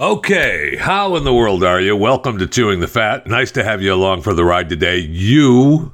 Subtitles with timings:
[0.00, 1.94] Okay, how in the world are you?
[1.94, 3.26] Welcome to Chewing the Fat.
[3.26, 4.96] Nice to have you along for the ride today.
[4.96, 5.92] You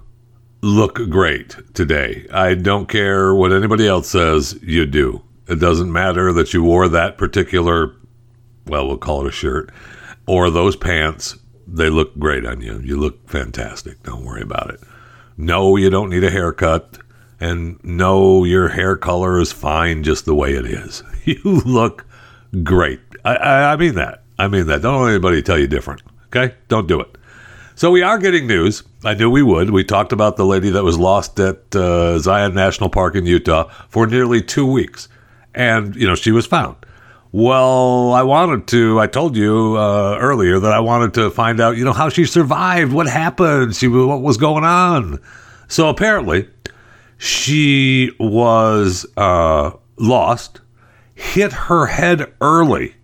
[0.60, 2.24] look great today.
[2.32, 5.24] I don't care what anybody else says, you do.
[5.48, 7.96] It doesn't matter that you wore that particular,
[8.66, 9.72] well, we'll call it a shirt,
[10.25, 11.37] or those pants.
[11.67, 12.79] They look great on you.
[12.85, 14.01] You look fantastic.
[14.04, 14.79] Don't worry about it.
[15.37, 16.98] No, you don't need a haircut.
[17.41, 21.02] And no, your hair color is fine just the way it is.
[21.25, 22.07] You look
[22.62, 23.01] great.
[23.27, 24.23] I, I, I mean that.
[24.38, 24.83] I mean that.
[24.83, 26.02] Don't let anybody tell you different.
[26.27, 26.55] Okay?
[26.69, 27.19] Don't do it.
[27.74, 28.84] So we are getting news.
[29.05, 29.70] I knew we would.
[29.70, 33.64] We talked about the lady that was lost at uh, Zion National Park in Utah
[33.88, 35.09] for nearly two weeks,
[35.55, 36.77] and you know she was found.
[37.33, 38.98] Well, I wanted to.
[38.98, 42.24] I told you uh, earlier that I wanted to find out, you know, how she
[42.24, 45.20] survived, what happened, she what was going on.
[45.69, 46.48] So apparently,
[47.19, 50.61] she was uh, lost
[51.16, 52.95] hit her head early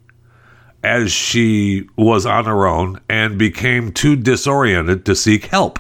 [0.83, 5.79] as she was on her own and became too disoriented to seek help.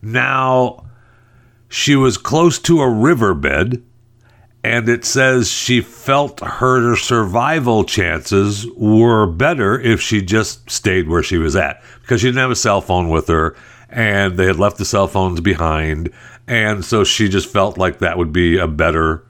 [0.00, 0.84] Now,
[1.68, 3.82] she was close to a riverbed,
[4.62, 11.22] and it says she felt her survival chances were better if she just stayed where
[11.22, 13.56] she was at because she didn't have a cell phone with her
[13.88, 16.10] and they had left the cell phones behind.
[16.46, 19.24] And so she just felt like that would be a better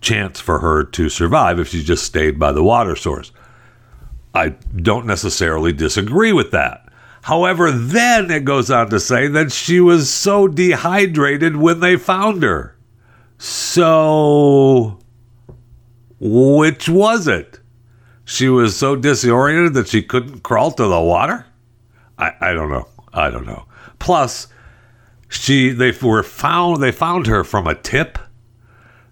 [0.00, 3.32] chance for her to survive if she just stayed by the water source.
[4.36, 6.88] I don't necessarily disagree with that.
[7.22, 12.42] However, then it goes on to say that she was so dehydrated when they found
[12.42, 12.76] her.
[13.38, 14.98] So,
[16.20, 17.60] which was it?
[18.24, 21.46] She was so disoriented that she couldn't crawl to the water?
[22.18, 22.88] I, I don't know.
[23.12, 23.66] I don't know.
[23.98, 24.48] Plus,
[25.28, 28.18] she they were found they found her from a tip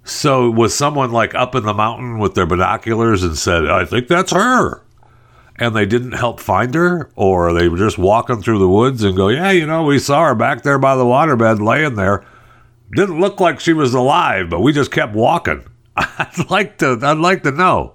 [0.04, 4.06] so was someone like up in the mountain with their binoculars and said, "I think
[4.06, 4.82] that's her,"
[5.56, 9.16] and they didn't help find her, or they were just walking through the woods and
[9.16, 12.24] go, "Yeah, you know, we saw her back there by the waterbed, laying there.
[12.92, 15.64] Didn't look like she was alive, but we just kept walking."
[15.96, 17.94] I'd like to, I'd like to know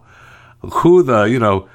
[0.62, 1.70] who the, you know,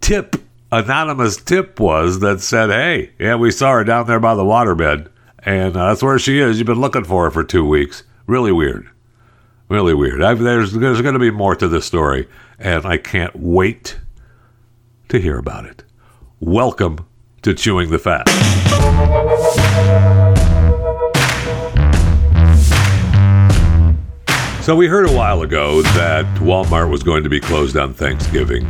[0.00, 0.36] tip
[0.72, 5.08] anonymous tip was that said, "Hey, yeah, we saw her down there by the waterbed,
[5.38, 6.58] and uh, that's where she is.
[6.58, 8.02] You've been looking for her for two weeks.
[8.26, 8.88] Really weird."
[9.70, 10.22] Really weird.
[10.22, 13.98] I've, there's there's going to be more to this story, and I can't wait
[15.08, 15.84] to hear about it.
[16.40, 17.06] Welcome
[17.42, 18.28] to Chewing the Fat.
[24.62, 28.62] So we heard a while ago that Walmart was going to be closed on Thanksgiving.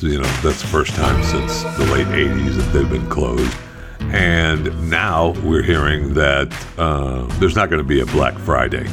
[0.00, 3.54] You know, that's the first time since the late 80s that they've been closed.
[4.00, 8.86] And now we're hearing that uh, there's not going to be a Black Friday.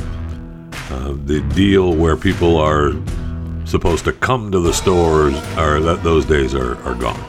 [0.92, 2.92] Uh, the deal where people are
[3.70, 7.20] supposed to come to the stores are that those days are, are gone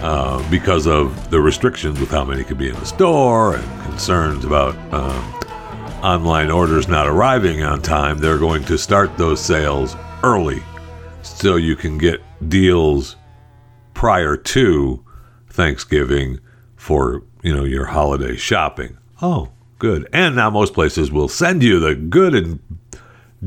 [0.00, 4.44] uh, because of the restrictions with how many could be in the store and concerns
[4.44, 5.22] about um,
[6.02, 10.62] online orders not arriving on time they're going to start those sales early
[11.22, 13.16] so you can get deals
[13.92, 15.04] prior to
[15.48, 16.38] thanksgiving
[16.76, 19.50] for you know your holiday shopping oh
[19.80, 20.10] Good.
[20.12, 22.60] And now most places will send you the good and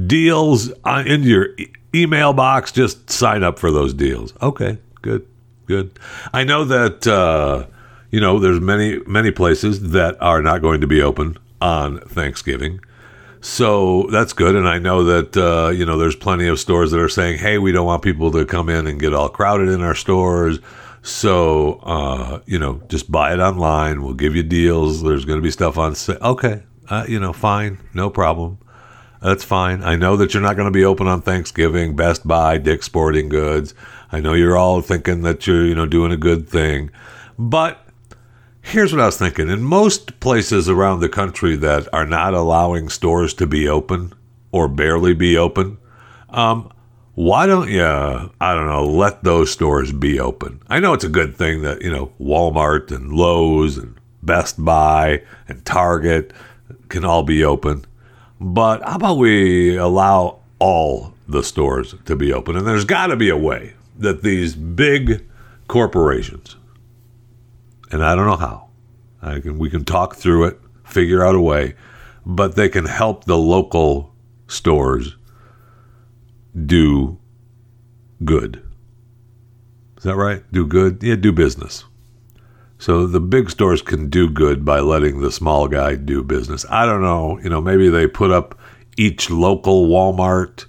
[0.07, 1.49] deals on, into your
[1.93, 2.71] email box.
[2.71, 4.33] Just sign up for those deals.
[4.41, 4.77] Okay.
[5.01, 5.27] Good.
[5.65, 5.97] Good.
[6.33, 7.67] I know that uh,
[8.11, 12.79] you know there's many many places that are not going to be open on Thanksgiving.
[13.39, 16.99] So that's good, and I know that uh, you know there's plenty of stores that
[16.99, 19.81] are saying, "Hey, we don't want people to come in and get all crowded in
[19.81, 20.59] our stores."
[21.03, 24.03] So, uh, you know, just buy it online.
[24.03, 25.03] We'll give you deals.
[25.03, 26.17] There's going to be stuff on sale.
[26.21, 26.63] Okay.
[26.89, 27.77] Uh, you know, fine.
[27.93, 28.57] No problem.
[29.23, 29.83] That's fine.
[29.83, 31.95] I know that you're not going to be open on Thanksgiving.
[31.95, 33.73] Best Buy, Dick's Sporting Goods.
[34.11, 36.91] I know you're all thinking that you're, you know, doing a good thing.
[37.39, 37.87] But
[38.61, 39.47] here's what I was thinking.
[39.47, 44.13] In most places around the country that are not allowing stores to be open
[44.51, 45.77] or barely be open,
[46.29, 46.69] um,
[47.15, 50.61] why don't you, I don't know, let those stores be open?
[50.67, 55.23] I know it's a good thing that, you know, Walmart and Lowe's and Best Buy
[55.47, 56.33] and Target
[56.89, 57.85] can all be open.
[58.43, 62.57] But how about we allow all the stores to be open?
[62.57, 65.25] And there's got to be a way that these big
[65.69, 66.57] corporations,
[67.89, 68.67] and I don't know how,
[69.21, 71.75] I can, we can talk through it, figure out a way,
[72.25, 74.13] but they can help the local
[74.47, 75.15] stores
[76.65, 77.17] do
[78.25, 78.61] good.
[79.95, 80.43] Is that right?
[80.51, 81.01] Do good?
[81.01, 81.85] Yeah, do business.
[82.83, 86.65] So the big stores can do good by letting the small guy do business.
[86.69, 87.39] I don't know.
[87.39, 88.59] You know, maybe they put up
[88.97, 90.65] each local Walmart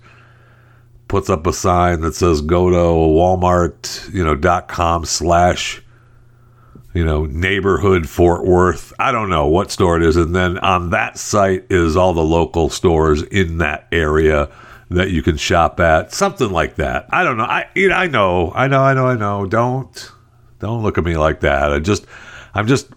[1.09, 5.83] puts up a sign that says go to Walmart, you know, dot com slash
[6.93, 8.93] you know, neighborhood Fort Worth.
[9.01, 10.15] I don't know what store it is.
[10.15, 14.53] And then on that site is all the local stores in that area
[14.89, 16.13] that you can shop at.
[16.13, 17.07] Something like that.
[17.11, 17.43] I don't know.
[17.43, 18.53] I you know, I know.
[18.55, 19.47] I know, I know, I know.
[19.47, 20.13] Don't
[20.65, 21.73] don't look at me like that.
[21.73, 22.07] I just
[22.55, 22.89] I'm just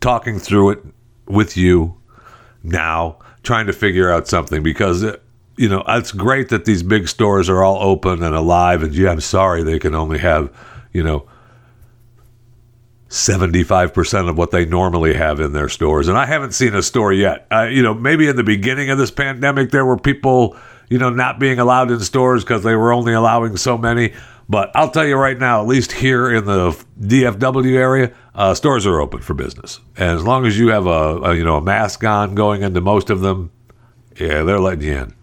[0.00, 0.84] talking through it
[1.26, 2.00] with you
[2.62, 5.22] now, trying to figure out something because it,
[5.56, 9.10] you know, it's great that these big stores are all open and alive and yeah,
[9.10, 10.54] I'm sorry they can only have,
[10.92, 11.28] you know,
[13.08, 16.08] 75% of what they normally have in their stores.
[16.08, 17.46] And I haven't seen a store yet.
[17.50, 20.56] Uh, you know, maybe in the beginning of this pandemic, there were people,
[20.88, 24.12] you know, not being allowed in stores because they were only allowing so many.
[24.48, 26.70] But I'll tell you right now, at least here in the
[27.00, 29.80] DFW area, uh, stores are open for business.
[29.96, 32.80] And as long as you have a, a, you know a mask on going into
[32.80, 33.50] most of them,
[34.16, 35.14] yeah, they're letting you in.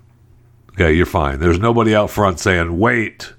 [0.74, 1.40] Okay, you're fine.
[1.40, 3.34] There's nobody out front saying, "Wait,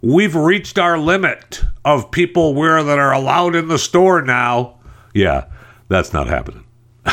[0.00, 4.78] we've reached our limit of people where that are allowed in the store now.
[5.14, 5.46] Yeah,
[5.88, 6.64] that's not happening.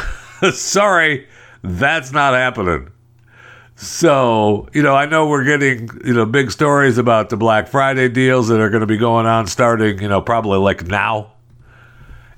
[0.51, 1.28] Sorry,
[1.62, 2.89] that's not happening.
[3.75, 8.07] So, you know, I know we're getting, you know, big stories about the Black Friday
[8.07, 11.33] deals that are going to be going on starting, you know, probably like now.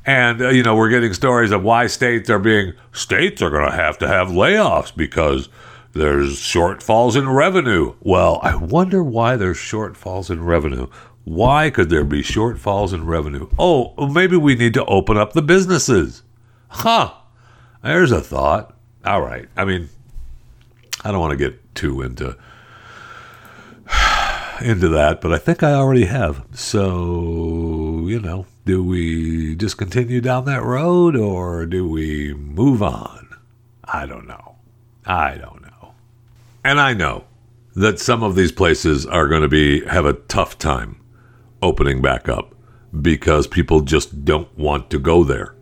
[0.03, 3.69] And, uh, you know, we're getting stories of why states are being, states are going
[3.69, 5.49] to have to have layoffs because
[5.93, 7.93] there's shortfalls in revenue.
[7.99, 10.87] Well, I wonder why there's shortfalls in revenue.
[11.23, 13.49] Why could there be shortfalls in revenue?
[13.59, 16.23] Oh, maybe we need to open up the businesses.
[16.69, 17.13] Huh.
[17.83, 18.75] There's a thought.
[19.05, 19.47] All right.
[19.55, 19.89] I mean,
[21.03, 22.37] I don't want to get too into
[24.61, 26.45] into that, but I think I already have.
[26.53, 33.29] So, you know, do we just continue down that road or do we move on?
[33.83, 34.55] I don't know.
[35.05, 35.93] I don't know.
[36.63, 37.23] And I know
[37.75, 40.99] that some of these places are going to be have a tough time
[41.61, 42.53] opening back up
[43.01, 45.55] because people just don't want to go there.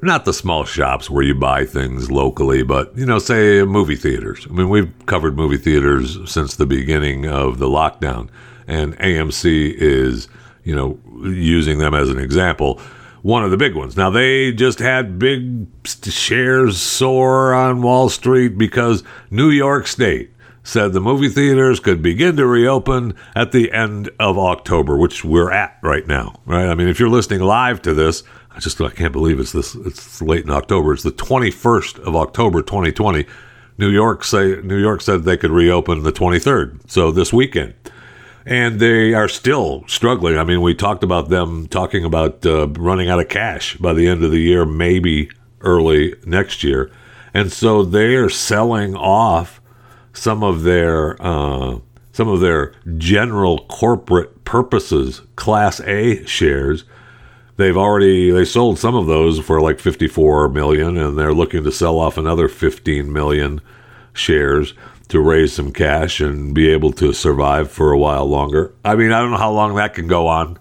[0.00, 4.46] Not the small shops where you buy things locally, but you know, say movie theaters.
[4.48, 8.28] I mean, we've covered movie theaters since the beginning of the lockdown,
[8.66, 10.28] and AMC is,
[10.62, 10.98] you know,
[11.28, 12.80] using them as an example
[13.22, 13.96] one of the big ones.
[13.96, 20.30] Now, they just had big shares soar on Wall Street because New York State
[20.62, 25.50] said the movie theaters could begin to reopen at the end of October, which we're
[25.50, 26.68] at right now, right?
[26.68, 28.22] I mean, if you're listening live to this,
[28.58, 30.92] I just I can't believe it's this it's late in October.
[30.92, 33.24] It's the 21st of October 2020.
[33.78, 37.74] New York say New York said they could reopen the 23rd, so this weekend.
[38.44, 40.36] And they are still struggling.
[40.36, 44.08] I mean, we talked about them talking about uh, running out of cash by the
[44.08, 46.90] end of the year, maybe early next year.
[47.32, 49.60] And so they are selling off
[50.12, 51.78] some of their uh,
[52.10, 56.82] some of their general corporate purposes class A shares.
[57.58, 61.72] They've already they sold some of those for like 54 million and they're looking to
[61.72, 63.60] sell off another 15 million
[64.12, 64.74] shares
[65.08, 68.72] to raise some cash and be able to survive for a while longer.
[68.84, 70.58] I mean, I don't know how long that can go on.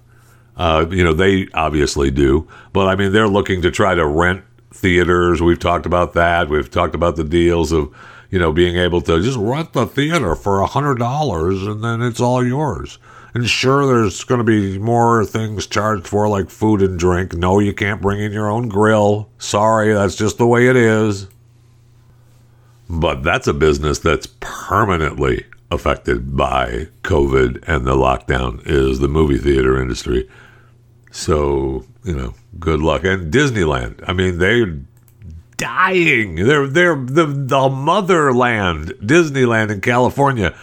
[0.56, 4.44] Uh, you know, they obviously do, but I mean, they're looking to try to rent
[4.72, 5.40] theaters.
[5.40, 6.50] We've talked about that.
[6.50, 7.94] We've talked about the deals of
[8.30, 12.02] you know, being able to just rent the theater for a hundred dollars and then
[12.02, 12.98] it's all yours.
[13.33, 17.34] And sure, there's going to be more things charged for, like food and drink.
[17.34, 19.29] No, you can't bring in your own grill.
[19.38, 21.27] Sorry, that's just the way it is.
[22.89, 29.38] But that's a business that's permanently affected by COVID and the lockdown is the movie
[29.38, 30.29] theater industry.
[31.12, 33.03] So, you know, good luck.
[33.03, 34.77] And Disneyland, I mean, they're
[35.57, 36.36] dying.
[36.36, 40.55] They're they're the the motherland, Disneyland in California,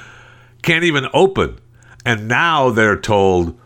[0.62, 1.58] can't even open,
[2.04, 3.58] and now they're told,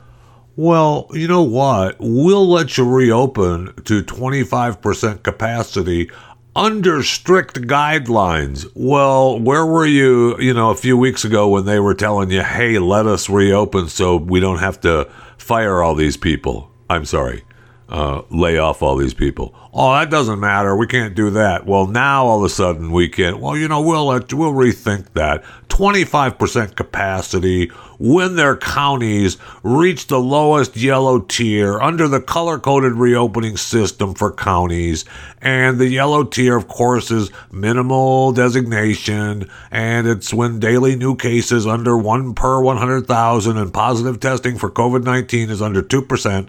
[0.56, 1.96] well, you know what?
[1.98, 6.10] We'll let you reopen to twenty five percent capacity
[6.56, 8.70] under strict guidelines.
[8.74, 12.42] Well, where were you, you know, a few weeks ago when they were telling you,
[12.42, 16.70] hey, let us reopen so we don't have to fire all these people?
[16.90, 17.44] I'm sorry
[17.88, 19.54] uh, lay off all these people.
[19.72, 20.76] Oh, that doesn't matter.
[20.76, 21.64] We can't do that.
[21.66, 23.40] Well, now all of a sudden we can.
[23.40, 25.42] Well, you know, we'll let, we'll rethink that.
[25.68, 27.68] 25% capacity
[27.98, 34.32] when their counties reach the lowest yellow tier under the color coded reopening system for
[34.32, 35.04] counties.
[35.40, 39.48] And the yellow tier, of course, is minimal designation.
[39.70, 45.04] And it's when daily new cases under one per 100,000 and positive testing for COVID
[45.04, 46.48] 19 is under 2%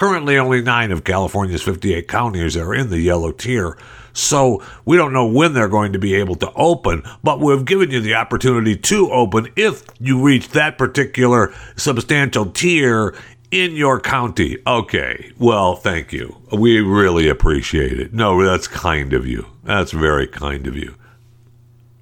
[0.00, 3.76] Currently, only nine of California's 58 counties are in the yellow tier.
[4.14, 7.90] So we don't know when they're going to be able to open, but we've given
[7.90, 13.14] you the opportunity to open if you reach that particular substantial tier
[13.50, 14.56] in your county.
[14.66, 16.34] Okay, well, thank you.
[16.50, 18.14] We really appreciate it.
[18.14, 19.48] No, that's kind of you.
[19.64, 20.94] That's very kind of you.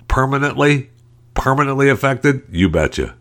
[0.06, 0.90] Permanently?
[1.34, 2.42] Permanently affected?
[2.48, 3.16] You betcha.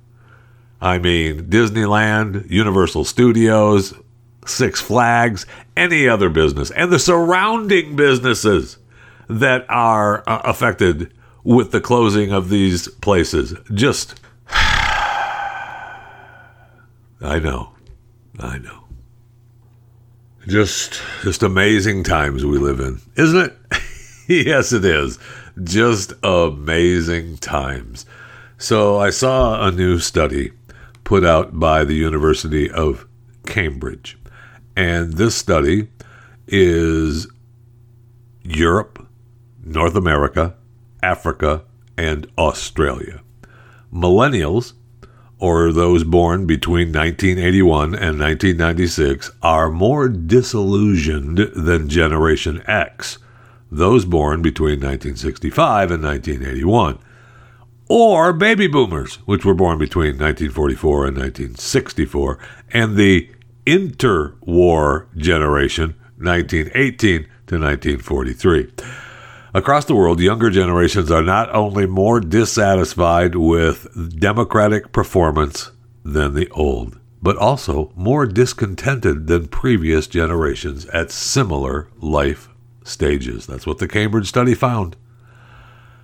[0.79, 3.95] I mean, Disneyland, Universal Studios,
[4.47, 8.77] Six Flags, any other business, and the surrounding businesses
[9.29, 11.13] that are uh, affected
[11.43, 13.53] with the closing of these places.
[13.73, 15.89] Just, I
[17.21, 17.73] know,
[18.39, 18.83] I know.
[20.47, 23.57] Just, just amazing times we live in, isn't it?
[24.27, 25.19] yes, it is.
[25.63, 28.05] Just amazing times.
[28.57, 30.51] So I saw a new study
[31.03, 33.07] put out by the University of
[33.45, 34.17] Cambridge.
[34.77, 35.87] And this study
[36.45, 37.27] is
[38.43, 39.07] Europe,
[39.63, 40.53] North America,
[41.01, 41.63] Africa,
[41.97, 43.21] and Australia.
[43.91, 44.73] Millennials,
[45.39, 53.17] or those born between 1981 and 1996, are more disillusioned than Generation X,
[53.71, 56.99] those born between 1965 and 1981
[57.89, 62.37] or baby boomers, which were born between 1944 and 1964,
[62.73, 63.29] and the
[63.67, 68.71] interwar generation, 1918 to 1943.
[69.53, 75.71] Across the world, younger generations are not only more dissatisfied with democratic performance
[76.05, 82.49] than the old, but also more discontented than previous generations at similar life
[82.83, 83.47] stages.
[83.47, 84.95] That's what the Cambridge study found.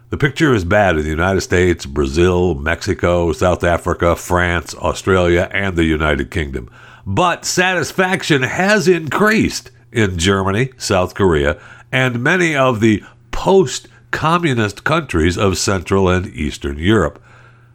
[0.09, 5.75] The picture is bad in the United States, Brazil, Mexico, South Africa, France, Australia, and
[5.75, 6.69] the United Kingdom.
[7.05, 11.59] But satisfaction has increased in Germany, South Korea,
[11.91, 17.21] and many of the post communist countries of Central and Eastern Europe.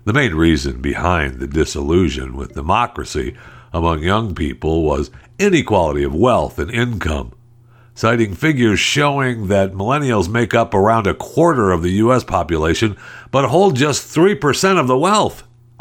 [0.04, 3.36] The main reason behind the disillusion with democracy
[3.72, 7.32] among young people was inequality of wealth and income
[7.98, 12.22] citing figures showing that millennials make up around a quarter of the U.S.
[12.22, 12.96] population,
[13.32, 15.42] but hold just 3% of the wealth.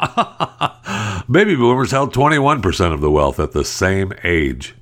[1.30, 4.74] Baby boomers held 21% of the wealth at the same age.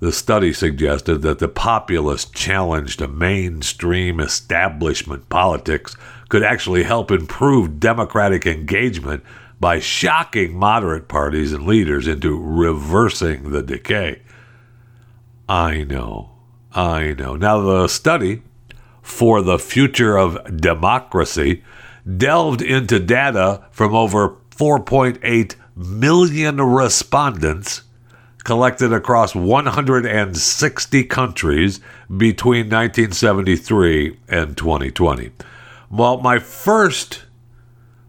[0.00, 5.96] The study suggested that the populist challenge to mainstream establishment politics
[6.28, 9.22] could actually help improve democratic engagement
[9.60, 14.22] by shocking moderate parties and leaders into reversing the decay.
[15.48, 16.34] I know
[16.74, 17.36] I know.
[17.36, 18.42] Now, the study
[19.00, 21.62] for the future of democracy
[22.16, 27.82] delved into data from over 4.8 million respondents
[28.44, 31.80] collected across 160 countries
[32.14, 35.30] between 1973 and 2020.
[35.90, 37.24] Well, my first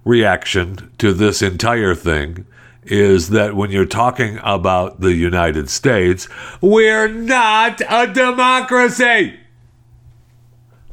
[0.04, 2.46] reaction to this entire thing
[2.84, 6.28] is that when you're talking about the United States,
[6.62, 9.40] we're not a democracy.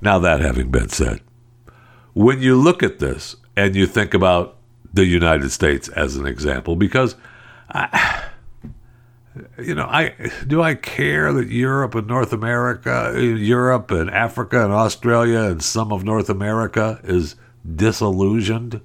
[0.01, 1.21] Now, that having been said,
[2.15, 4.57] when you look at this and you think about
[4.93, 7.17] the United States as an example, because
[7.71, 8.25] I,
[9.59, 10.15] you know, I
[10.47, 15.93] do I care that Europe and North America, Europe and Africa and Australia and some
[15.93, 17.37] of North America is
[17.77, 18.81] disillusioned?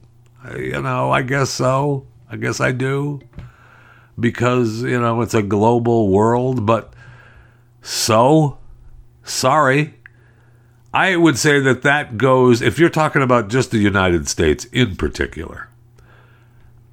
[0.55, 2.05] You know, I guess so.
[2.29, 3.21] I guess I do.
[4.19, 6.93] Because, you know, it's a global world, but
[7.81, 8.57] so
[9.23, 9.95] sorry.
[10.93, 14.95] I would say that that goes, if you're talking about just the United States in
[14.95, 15.66] particular,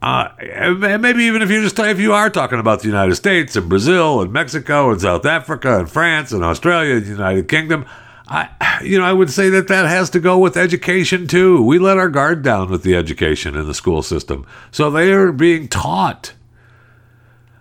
[0.05, 3.71] uh, maybe even if you just if you are talking about the United States and
[3.71, 7.87] Brazil and Mexico and South Africa and France and Australia and the United Kingdom,
[8.29, 11.63] I, you know, I would say that that has to go with education too.
[11.63, 15.33] We let our guard down with the education in the school system, so they are
[15.33, 16.35] being taught.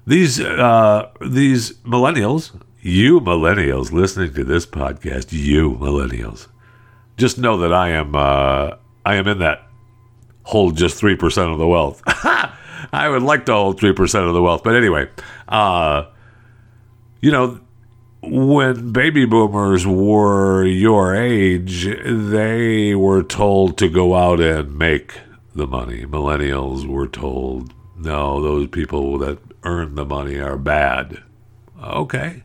[0.05, 6.47] These uh, these millennials, you millennials listening to this podcast, you millennials,
[7.15, 8.71] just know that I am uh,
[9.05, 9.63] I am in that
[10.43, 12.01] hold just three percent of the wealth.
[12.93, 15.09] I would like to hold three percent of the wealth, but anyway,
[15.47, 16.05] uh,
[17.21, 17.59] you know
[18.25, 25.19] when baby boomers were your age, they were told to go out and make
[25.53, 26.05] the money.
[26.05, 31.21] Millennials were told, no, those people that earn the money are bad.
[31.81, 32.43] Okay.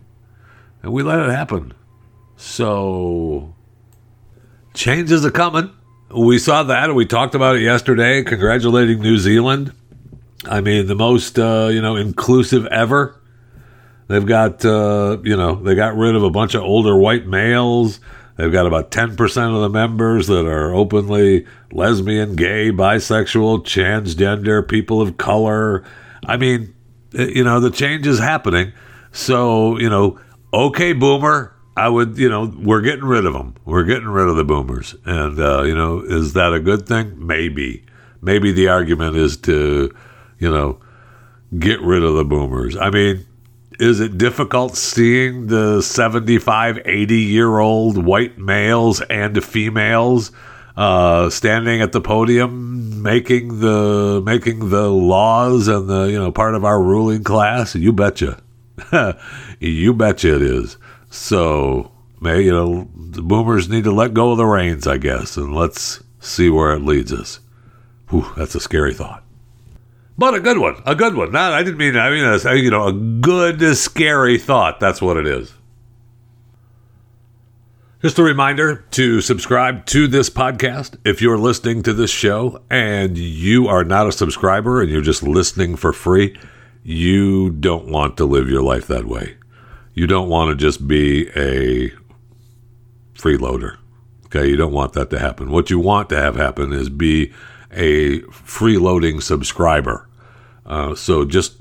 [0.83, 1.75] And we let it happen.
[2.37, 3.55] So,
[4.75, 5.71] changes are coming.
[6.15, 6.85] We saw that.
[6.85, 9.73] And we talked about it yesterday, congratulating New Zealand.
[10.45, 13.19] I mean, the most, uh, you know, inclusive ever
[14.09, 18.00] They've got, uh, you know, they got rid of a bunch of older white males.
[18.37, 25.03] They've got about 10% of the members that are openly lesbian, gay, bisexual, transgender, people
[25.03, 25.85] of color.
[26.25, 26.75] I mean,
[27.15, 28.73] eh, you know, the change is happening.
[29.12, 30.19] So, you know,
[30.55, 33.54] okay, boomer, I would, you know, we're getting rid of them.
[33.64, 34.97] We're getting rid of the boomers.
[35.04, 37.25] And, uh, you know, is that a good thing?
[37.25, 37.85] Maybe.
[38.20, 39.94] Maybe the argument is to,
[40.40, 40.80] you know,
[41.56, 42.76] get rid of the boomers.
[42.76, 43.25] I mean,
[43.78, 50.32] is it difficult seeing the 75, 80 year old white males and females
[50.76, 56.56] uh, standing at the podium making the making the laws and the you know part
[56.56, 57.76] of our ruling class?
[57.76, 58.42] You betcha,
[59.61, 60.76] you betcha it is.
[61.11, 65.37] So, may you know the boomers need to let go of the reins, I guess,
[65.37, 67.41] and let's see where it leads us.
[68.11, 69.25] Whew, that's a scary thought
[70.19, 71.31] but a good one, a good one.
[71.31, 74.81] Not, I didn't mean, I mean, a, you know, a good, scary thought.
[74.81, 75.55] That's what it is.
[78.03, 80.97] Just a reminder to subscribe to this podcast.
[81.05, 85.23] If you're listening to this show and you are not a subscriber and you're just
[85.23, 86.37] listening for free,
[86.83, 89.37] you don't want to live your life that way.
[89.99, 91.90] You don't want to just be a
[93.14, 93.78] freeloader.
[94.26, 95.50] Okay, you don't want that to happen.
[95.50, 97.33] What you want to have happen is be
[97.73, 100.09] a freeloading subscriber.
[100.64, 101.61] Uh, so just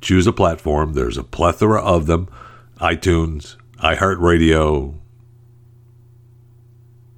[0.00, 0.92] choose a platform.
[0.92, 2.28] There's a plethora of them
[2.76, 4.94] iTunes, iHeartRadio,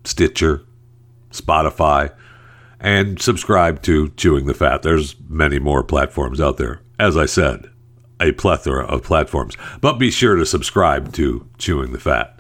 [0.04, 0.62] Stitcher,
[1.33, 2.14] Spotify,
[2.81, 4.81] and subscribe to Chewing the Fat.
[4.81, 6.81] There's many more platforms out there.
[6.99, 7.69] As I said,
[8.21, 9.56] a plethora of platforms.
[9.80, 12.38] But be sure to subscribe to Chewing the Fat.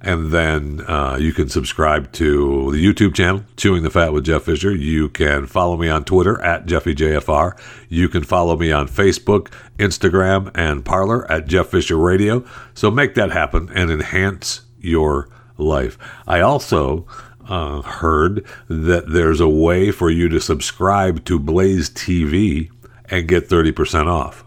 [0.00, 4.44] And then uh, you can subscribe to the YouTube channel, Chewing the Fat with Jeff
[4.44, 4.74] Fisher.
[4.74, 7.58] You can follow me on Twitter at JeffyJFR.
[7.88, 12.44] You can follow me on Facebook, Instagram, and Parler at Jeff Fisher Radio.
[12.74, 15.28] So make that happen and enhance your
[15.58, 15.98] life.
[16.26, 17.06] I also
[17.48, 22.70] uh, heard that there's a way for you to subscribe to Blaze TV
[23.08, 24.45] and get 30% off.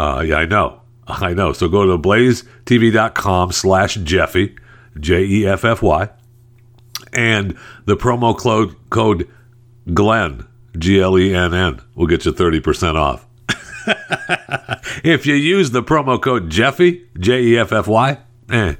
[0.00, 0.80] Uh, yeah, I know.
[1.06, 1.52] I know.
[1.52, 4.56] So go to blazetv.com slash Jeffy
[4.98, 6.08] J E F F Y,
[7.12, 9.28] and the promo code code
[9.92, 10.46] Glenn
[10.78, 13.26] G L E N N will get you thirty percent off.
[15.04, 18.18] if you use the promo code Jeffy J E F F Y,
[18.50, 18.76] eh,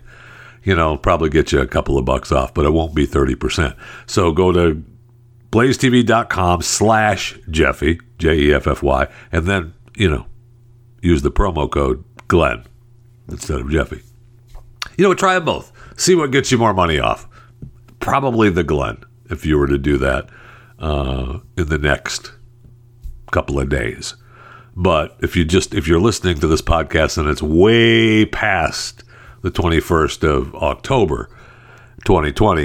[0.64, 3.34] you know, probably get you a couple of bucks off, but it won't be thirty
[3.34, 3.76] percent.
[4.06, 4.82] So go to
[5.50, 10.24] blazetv.com slash Jeffy J E F F Y, and then you know
[11.00, 12.64] use the promo code Glenn
[13.28, 14.02] instead of Jeffy.
[14.96, 17.28] You know, try them both see what gets you more money off.
[18.00, 20.28] Probably the Glenn, if you were to do that
[20.78, 22.32] uh, in the next
[23.30, 24.16] couple of days.
[24.74, 29.04] But if you just if you're listening to this podcast and it's way past
[29.42, 31.28] the 21st of October,
[32.04, 32.64] 2020,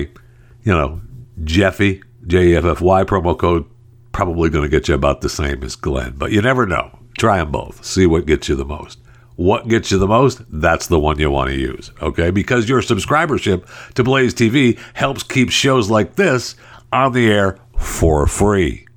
[0.63, 1.01] you know,
[1.43, 3.65] Jeffy J E F F Y promo code
[4.13, 6.97] probably going to get you about the same as Glenn, but you never know.
[7.17, 7.83] Try them both.
[7.85, 8.99] See what gets you the most
[9.35, 11.91] what gets you the most, that's the one you want to use.
[12.01, 12.31] Okay.
[12.31, 16.55] Because your subscribership to Blaze TV helps keep shows like this
[16.91, 18.87] on the air for free.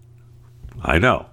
[0.83, 1.27] I know.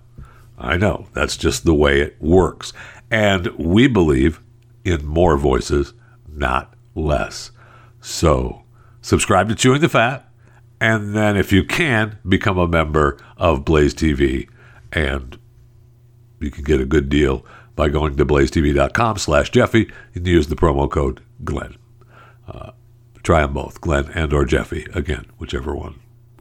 [0.58, 1.08] I know.
[1.14, 2.74] That's just the way it works.
[3.12, 4.42] And we believe
[4.84, 5.94] in more voices,
[6.28, 7.52] not less.
[8.02, 8.64] So
[9.02, 10.24] subscribe to Chewing the Fat.
[10.82, 14.50] And then, if you can, become a member of Blaze TV.
[14.92, 15.40] And
[16.46, 20.56] you can get a good deal by going to blazetv.com slash Jeffy and use the
[20.56, 21.76] promo code Glenn.
[22.48, 22.72] Uh,
[23.24, 24.88] try them both, Glenn and or Jeffy.
[24.94, 26.00] Again, whichever one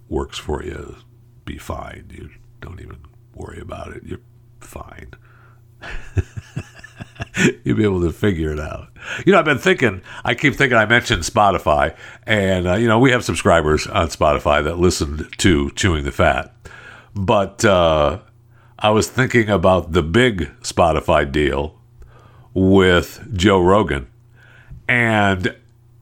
[0.08, 0.96] works for you,
[1.44, 2.10] be fine.
[2.10, 2.98] You don't even
[3.34, 4.04] worry about it.
[4.04, 4.20] You're
[4.60, 5.12] fine.
[7.64, 8.88] You'll be able to figure it out.
[9.26, 12.98] You know, I've been thinking, I keep thinking I mentioned Spotify, and, uh, you know,
[12.98, 16.54] we have subscribers on Spotify that listen to Chewing the Fat.
[17.14, 18.20] But, uh,
[18.78, 21.78] I was thinking about the big Spotify deal
[22.52, 24.08] with Joe Rogan.
[24.88, 25.54] And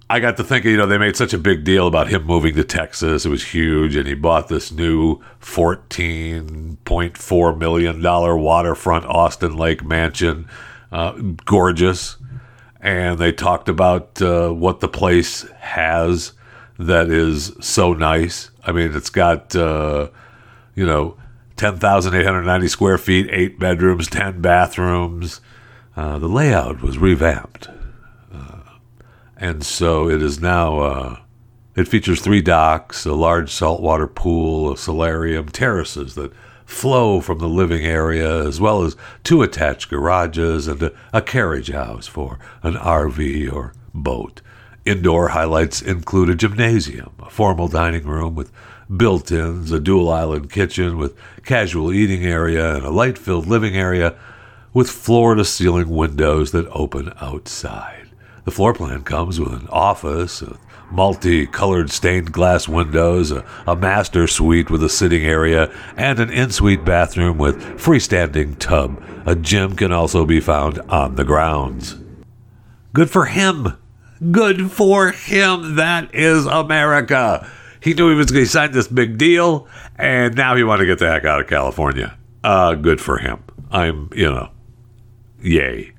[0.08, 2.54] I got to thinking, you know, they made such a big deal about him moving
[2.56, 3.24] to Texas.
[3.24, 3.96] It was huge.
[3.96, 10.48] And he bought this new $14.4 million waterfront Austin Lake mansion.
[10.90, 11.12] Uh,
[11.44, 12.16] gorgeous.
[12.80, 16.32] And they talked about uh, what the place has
[16.78, 18.50] that is so nice.
[18.64, 20.08] I mean, it's got, uh,
[20.74, 21.16] you know,
[21.56, 25.40] 10,890 square feet, eight bedrooms, 10 bathrooms.
[25.96, 27.68] Uh, the layout was revamped.
[28.32, 28.60] Uh,
[29.36, 31.20] and so it is now, uh,
[31.76, 36.32] it features three docks, a large saltwater pool, a solarium, terraces that
[36.64, 41.70] flow from the living area, as well as two attached garages and a, a carriage
[41.70, 44.40] house for an RV or boat.
[44.84, 48.50] Indoor highlights include a gymnasium, a formal dining room with
[48.94, 53.76] built ins, a dual island kitchen with casual eating area, and a light filled living
[53.76, 54.14] area
[54.72, 58.08] with floor to ceiling windows that open outside.
[58.44, 60.42] The floor plan comes with an office,
[60.90, 66.84] multi-colored stained glass windows, a, a, master suite with a sitting area, and an in-suite
[66.84, 69.02] bathroom with freestanding tub.
[69.24, 71.96] A gym can also be found on the grounds.
[72.92, 73.76] Good for him.
[74.30, 75.76] Good for him.
[75.76, 77.48] That is America.
[77.82, 79.66] He knew he was going to sign this big deal,
[79.96, 82.16] and now he wanted to get the heck out of California.
[82.44, 83.42] Uh, good for him.
[83.70, 84.50] I'm, you know,
[85.40, 85.92] yay.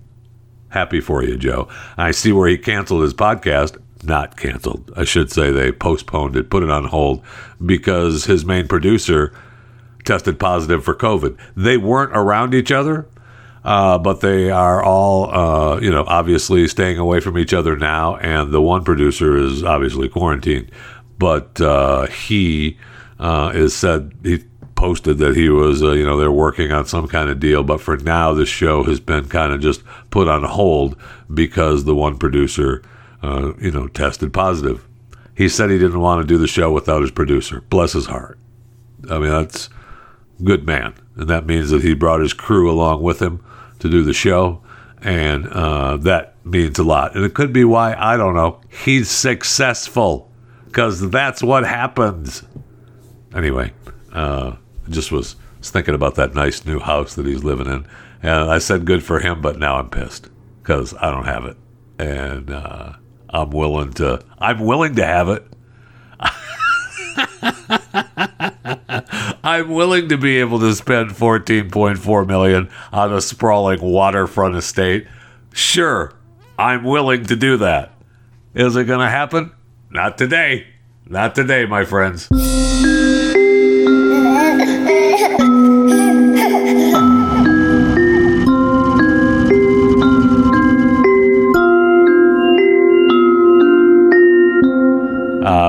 [0.69, 1.67] Happy for you, Joe.
[1.98, 4.91] I see where he canceled his podcast not canceled.
[4.96, 7.24] I should say they postponed it, put it on hold
[7.65, 9.34] because his main producer
[10.04, 11.38] tested positive for COVID.
[11.56, 13.08] They weren't around each other,
[13.63, 18.17] uh, but they are all, uh, you know, obviously staying away from each other now.
[18.17, 20.69] And the one producer is obviously quarantined,
[21.24, 22.78] but uh, he
[23.18, 24.44] uh, is said he
[24.76, 27.64] posted that he was, uh, you know, they're working on some kind of deal.
[27.64, 30.98] But for now, the show has been kind of just put on hold
[31.34, 32.84] because the one producer
[33.22, 34.86] uh, you know, tested positive.
[35.34, 37.62] He said he didn't want to do the show without his producer.
[37.70, 38.38] Bless his heart.
[39.10, 39.70] I mean, that's
[40.44, 43.42] good man, and that means that he brought his crew along with him
[43.80, 44.62] to do the show,
[45.02, 47.16] and uh, that means a lot.
[47.16, 48.60] And it could be why I don't know.
[48.68, 50.30] He's successful
[50.74, 52.44] because that's what happens.
[53.36, 53.72] Anyway,
[54.12, 54.56] uh,
[54.90, 57.86] just was, was thinking about that nice new house that he's living in,
[58.24, 60.30] and I said good for him, but now I'm pissed
[60.64, 61.58] because I don't have it,
[62.00, 62.94] and uh,
[63.30, 65.46] I'm willing to I'm willing to have it.
[69.44, 75.06] I'm willing to be able to spend 14.4 million on a sprawling waterfront estate.
[75.54, 76.14] Sure,
[76.58, 77.92] I'm willing to do that.
[78.56, 79.52] Is it going to happen?
[79.94, 80.66] Not today.
[81.08, 82.28] Not today, my friends.
[82.32, 82.36] Uh,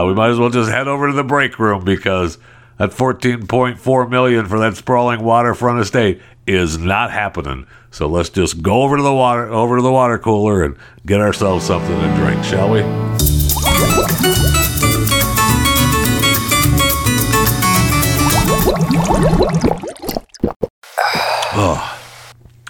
[0.06, 2.38] we might as well just head over to the break room because
[2.78, 7.66] that 14.4 million for that sprawling waterfront estate is not happening.
[7.90, 11.20] So let's just go over to the water over to the water cooler and get
[11.20, 13.33] ourselves something to drink, shall we?
[21.56, 22.00] Oh,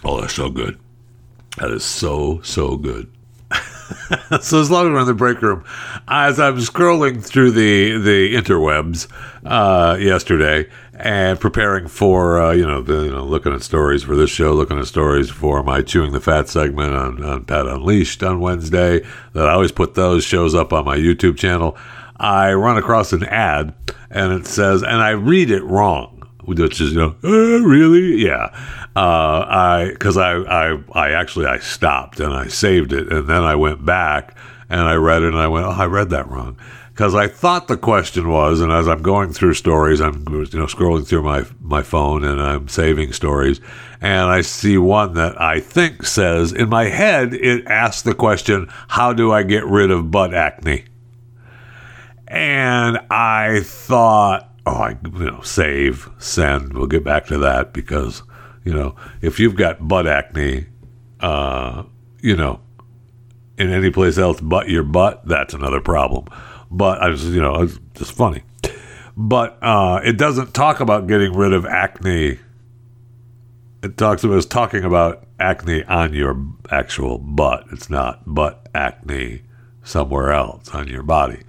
[0.05, 0.79] oh, that's so good.
[1.59, 3.11] That is so so good.
[4.41, 5.65] so as long as we're in the break room,
[6.09, 9.09] as I'm scrolling through the the interwebs
[9.45, 14.17] uh, yesterday and preparing for uh, you know the, you know looking at stories for
[14.17, 18.23] this show, looking at stories for my chewing the fat segment on, on Pat Unleashed
[18.23, 19.01] on Wednesday.
[19.33, 21.77] That I always put those shows up on my YouTube channel.
[22.17, 23.75] I run across an ad
[24.11, 26.15] and it says, and I read it wrong
[26.47, 28.51] which is you know uh, really yeah
[28.97, 33.43] uh, I because I, I I actually I stopped and I saved it and then
[33.43, 34.37] I went back
[34.69, 36.59] and I read it and I went oh I read that wrong
[36.95, 40.67] because I thought the question was and as I'm going through stories I'm you know
[40.67, 43.61] scrolling through my my phone and I'm saving stories
[44.01, 48.69] and I see one that I think says in my head it asks the question
[48.89, 50.85] how do I get rid of butt acne
[52.29, 56.75] and I thought oh, I you know save, send.
[56.75, 58.23] We'll get back to that because
[58.65, 60.67] you know if you've got butt acne,
[61.21, 61.85] uh,
[62.21, 62.61] you know,
[63.59, 66.27] in any place else but your butt, that's another problem.
[66.75, 68.43] But I was you know it's just funny.
[69.17, 72.41] But uh, it doesn't talk about getting rid of acne.
[73.83, 76.37] It talks about it's talking about acne on your
[76.71, 77.67] actual butt.
[77.71, 79.43] It's not butt acne
[79.85, 81.43] somewhere else on your body.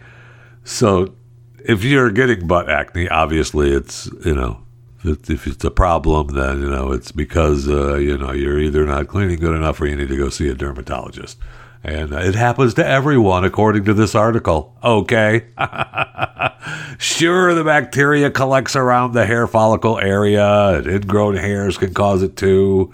[0.64, 1.16] So
[1.64, 4.62] if you're getting butt acne, obviously it's you know
[5.04, 9.08] if it's a problem, then you know it's because uh, you know you're either not
[9.08, 11.40] cleaning good enough or you need to go see a dermatologist.
[11.86, 14.76] And it happens to everyone, according to this article.
[14.84, 15.46] Okay.
[16.98, 22.36] sure, the bacteria collects around the hair follicle area, and ingrown hairs can cause it
[22.36, 22.92] too.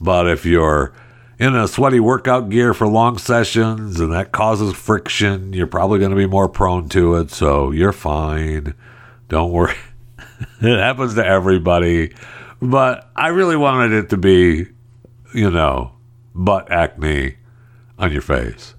[0.00, 0.92] But if you're
[1.38, 6.10] in a sweaty workout gear for long sessions and that causes friction, you're probably going
[6.10, 7.30] to be more prone to it.
[7.30, 8.74] So you're fine.
[9.28, 9.76] Don't worry.
[10.60, 12.12] it happens to everybody.
[12.60, 14.66] But I really wanted it to be,
[15.32, 15.92] you know,
[16.34, 17.36] butt acne
[17.98, 18.74] on your face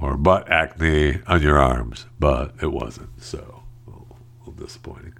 [0.00, 3.22] or butt acne on your arms, but it wasn't.
[3.22, 3.90] So a
[4.40, 5.14] little disappointing.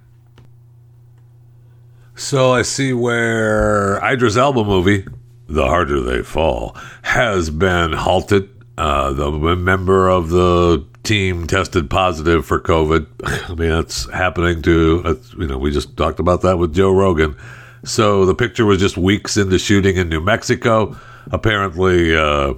[2.15, 5.05] So I see where Idris Elba movie,
[5.47, 8.49] The Harder They Fall, has been halted.
[8.77, 13.05] Uh, the member of the team tested positive for COVID.
[13.49, 17.35] I mean, that's happening to, you know, we just talked about that with Joe Rogan.
[17.83, 20.95] So the picture was just weeks into shooting in New Mexico.
[21.31, 22.53] Apparently, uh,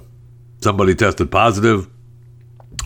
[0.64, 1.88] somebody tested positive.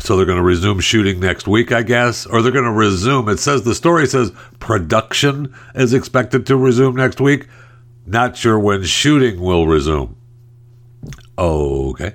[0.00, 3.28] So they're going to resume shooting next week, I guess, or they're going to resume.
[3.28, 7.48] It says the story says production is expected to resume next week.
[8.06, 10.16] Not sure when shooting will resume.
[11.38, 12.14] Okay.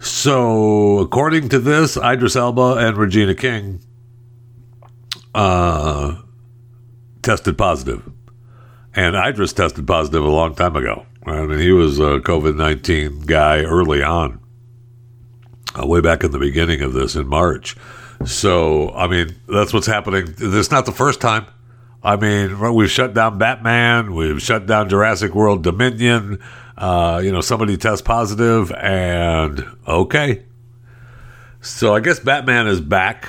[0.00, 3.80] So, according to this, Idris Elba and Regina King
[5.34, 6.16] uh,
[7.22, 8.02] tested positive.
[8.94, 11.06] And Idris tested positive a long time ago.
[11.24, 14.40] I mean, he was a COVID 19 guy early on,
[15.80, 17.76] uh, way back in the beginning of this in March.
[18.24, 20.26] So, I mean, that's what's happening.
[20.26, 21.46] This is not the first time.
[22.02, 26.40] I mean, we've shut down Batman, we've shut down Jurassic World Dominion.
[26.76, 30.42] Uh, you know, somebody tests positive, and okay.
[31.60, 33.28] So I guess Batman is back.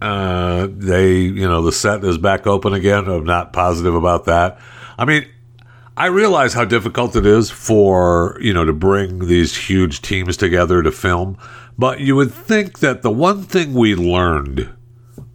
[0.00, 3.06] Uh, they, you know, the set is back open again.
[3.06, 4.58] I'm not positive about that.
[4.96, 5.26] I mean,
[5.96, 10.82] I realize how difficult it is for, you know, to bring these huge teams together
[10.82, 11.36] to film,
[11.78, 14.68] but you would think that the one thing we learned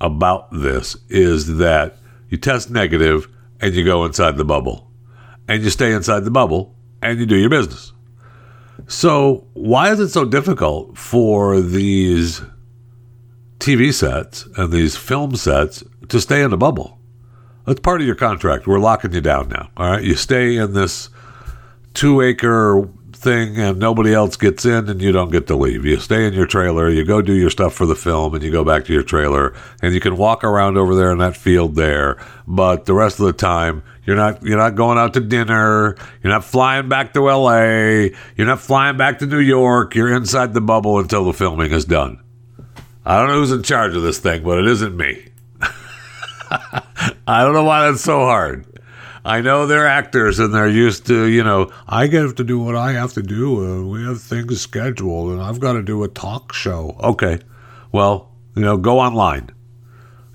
[0.02, 1.98] about this is that
[2.30, 3.28] you test negative
[3.62, 4.92] and you go inside the bubble
[5.48, 7.94] and you stay inside the bubble and you do your business.
[8.88, 12.42] So, why is it so difficult for these
[13.60, 17.00] TV sets and these film sets to stay in a bubble?
[17.66, 18.68] That's part of your contract.
[18.68, 19.70] We're locking you down now.
[19.78, 20.04] All right.
[20.04, 21.10] You stay in this
[21.96, 22.88] two acre
[23.26, 25.84] thing and nobody else gets in and you don't get to leave.
[25.84, 28.52] You stay in your trailer, you go do your stuff for the film and you
[28.52, 31.76] go back to your trailer and you can walk around over there in that field
[31.76, 35.98] there, but the rest of the time you're not you're not going out to dinner,
[36.24, 40.54] you're not flying back to LA, you're not flying back to New York, you're inside
[40.54, 42.22] the bubble until the filming is done.
[43.06, 45.26] I don't know who's in charge of this thing, but it isn't me.
[47.28, 48.66] I don't know why that's so hard.
[49.26, 52.76] I know they're actors and they're used to, you know, I have to do what
[52.76, 53.64] I have to do.
[53.64, 56.96] And we have things scheduled and I've got to do a talk show.
[57.02, 57.40] Okay.
[57.92, 59.50] Well, you know, go online.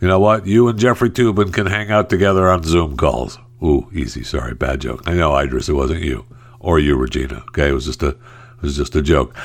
[0.00, 0.46] You know what?
[0.46, 3.38] You and Jeffrey Toobin can hang out together on Zoom calls.
[3.62, 4.24] Ooh, easy.
[4.24, 5.02] Sorry, bad joke.
[5.06, 6.26] I know, Idris, it wasn't you
[6.58, 7.44] or you, Regina.
[7.50, 8.18] Okay, it was just a, it
[8.62, 9.36] was just a joke.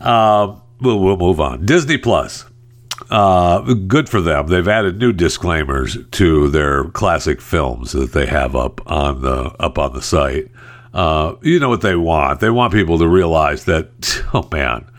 [0.00, 1.66] Um, we'll, we'll move on.
[1.66, 2.46] Disney Plus
[3.10, 4.48] uh, good for them.
[4.48, 9.78] They've added new disclaimers to their classic films that they have up on the up
[9.78, 10.50] on the site.
[10.92, 12.40] Uh, you know what they want?
[12.40, 14.90] They want people to realize that, oh man,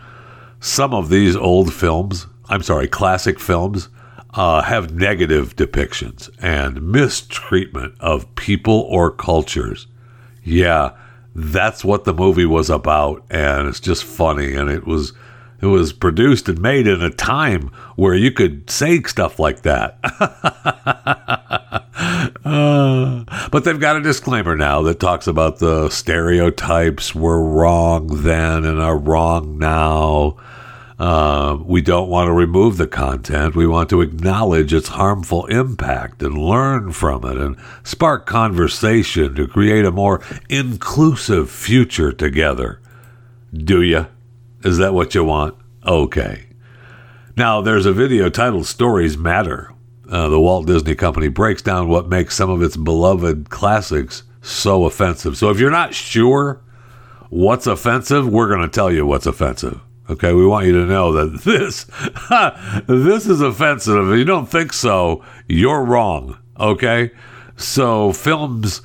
[0.60, 3.89] some of these old films, I'm sorry, classic films,
[4.34, 9.88] uh, have negative depictions and mistreatment of people or cultures.
[10.43, 10.95] Yeah,
[11.34, 15.13] that's what the movie was about, and it's just funny, and it was
[15.62, 19.98] it was produced and made in a time where you could say stuff like that.
[22.45, 28.63] uh, but they've got a disclaimer now that talks about the stereotypes were wrong then
[28.63, 30.38] and are wrong now.
[30.98, 33.56] Uh, we don't want to remove the content.
[33.56, 39.48] We want to acknowledge its harmful impact and learn from it and spark conversation to
[39.48, 42.82] create a more inclusive future together.
[43.54, 44.08] Do you?
[44.63, 45.56] Is that what you want?
[45.86, 46.48] Okay.
[47.38, 49.74] Now, there's a video titled Stories Matter.
[50.10, 54.86] Uh, the Walt Disney Company breaks down what makes some of its beloved classics so
[54.86, 55.38] offensive.
[55.38, 56.62] So, if you're not sure
[57.30, 59.80] what's offensive, we're going to tell you what's offensive.
[60.10, 61.86] Okay, we want you to know that this
[62.88, 64.10] this is offensive.
[64.10, 66.38] If you don't think so, you're wrong.
[66.60, 67.12] Okay?
[67.56, 68.82] So films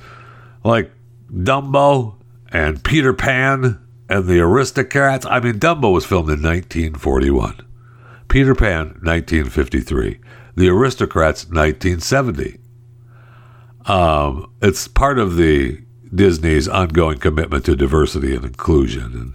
[0.63, 0.91] like
[1.31, 2.15] Dumbo
[2.51, 5.25] and Peter Pan and the Aristocats.
[5.29, 7.61] I mean, Dumbo was filmed in 1941,
[8.27, 10.19] Peter Pan 1953,
[10.55, 12.59] The Aristocats 1970.
[13.85, 15.81] Um, it's part of the
[16.13, 19.33] Disney's ongoing commitment to diversity and inclusion, and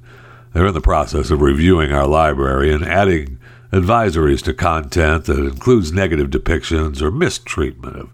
[0.53, 3.39] they're in the process of reviewing our library and adding
[3.73, 8.11] advisories to content that includes negative depictions or mistreatment of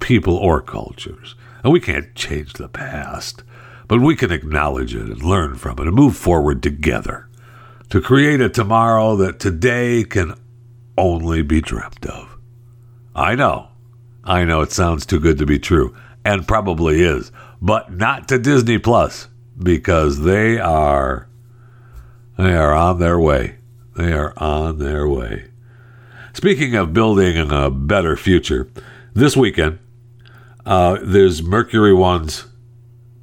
[0.00, 1.36] people or cultures.
[1.62, 3.42] And we can't change the past
[3.88, 7.28] but we can acknowledge it and learn from it and move forward together
[7.88, 10.34] to create a tomorrow that today can
[10.98, 12.36] only be dreamt of.
[13.14, 13.68] I know,
[14.24, 15.94] I know it sounds too good to be true,
[16.24, 17.30] and probably is,
[17.62, 21.28] but not to Disney Plus because they are
[22.36, 23.56] they are on their way.
[23.96, 25.46] They are on their way.
[26.34, 28.68] Speaking of building a better future,
[29.14, 29.78] this weekend
[30.66, 32.44] Uh, there's Mercury One's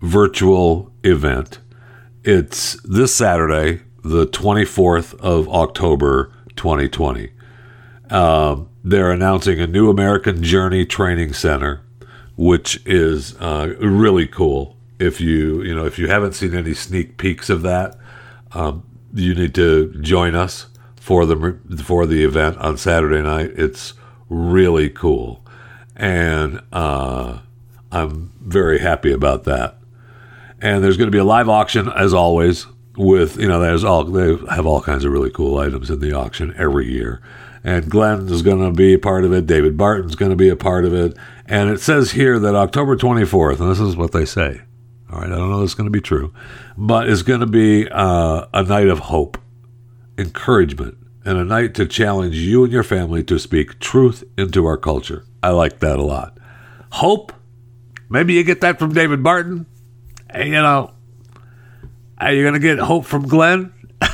[0.03, 1.59] virtual event.
[2.25, 7.31] It's this Saturday, the 24th of October, 2020.
[8.09, 11.81] Um, they're announcing a new American Journey Training Center,
[12.35, 14.75] which is uh, really cool.
[14.99, 17.97] If you you know if you haven't seen any sneak peeks of that,
[18.51, 23.51] um, you need to join us for the for the event on Saturday night.
[23.55, 23.93] It's
[24.29, 25.45] really cool,
[25.95, 27.39] and uh,
[27.91, 29.77] I'm very happy about that.
[30.63, 32.65] And there's going to be a live auction as always.
[32.95, 36.13] With you know, there's all they have all kinds of really cool items in the
[36.13, 37.21] auction every year.
[37.63, 39.45] And Glenn is going to be a part of it.
[39.45, 41.17] David Barton's going to be a part of it.
[41.47, 44.61] And it says here that October 24th, and this is what they say.
[45.11, 46.33] All right, I don't know if it's going to be true,
[46.77, 49.37] but it's going to be uh, a night of hope,
[50.17, 54.77] encouragement, and a night to challenge you and your family to speak truth into our
[54.77, 55.25] culture.
[55.41, 56.37] I like that a lot.
[56.93, 57.33] Hope,
[58.09, 59.65] maybe you get that from David Barton.
[60.33, 60.91] Hey, you know,
[62.17, 63.71] are you going to get hope from Glenn?
[64.01, 64.09] I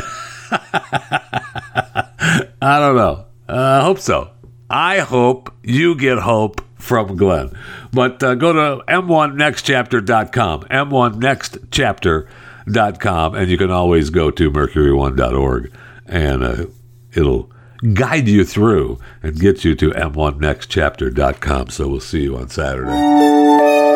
[2.61, 3.25] don't know.
[3.47, 4.31] Uh, I hope so.
[4.69, 7.57] I hope you get hope from Glenn.
[7.93, 15.71] But uh, go to m1nextchapter.com, m1nextchapter.com, and you can always go to mercury1.org,
[16.05, 16.65] and uh,
[17.13, 17.49] it'll
[17.93, 21.69] guide you through and get you to m1nextchapter.com.
[21.69, 23.88] So we'll see you on Saturday.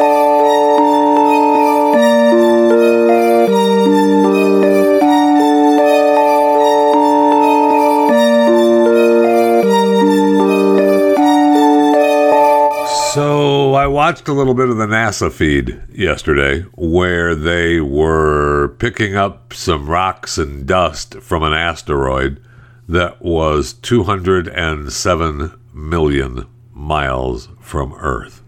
[13.84, 19.54] I watched a little bit of the NASA feed yesterday where they were picking up
[19.54, 22.42] some rocks and dust from an asteroid
[22.88, 28.42] that was 207 million miles from Earth.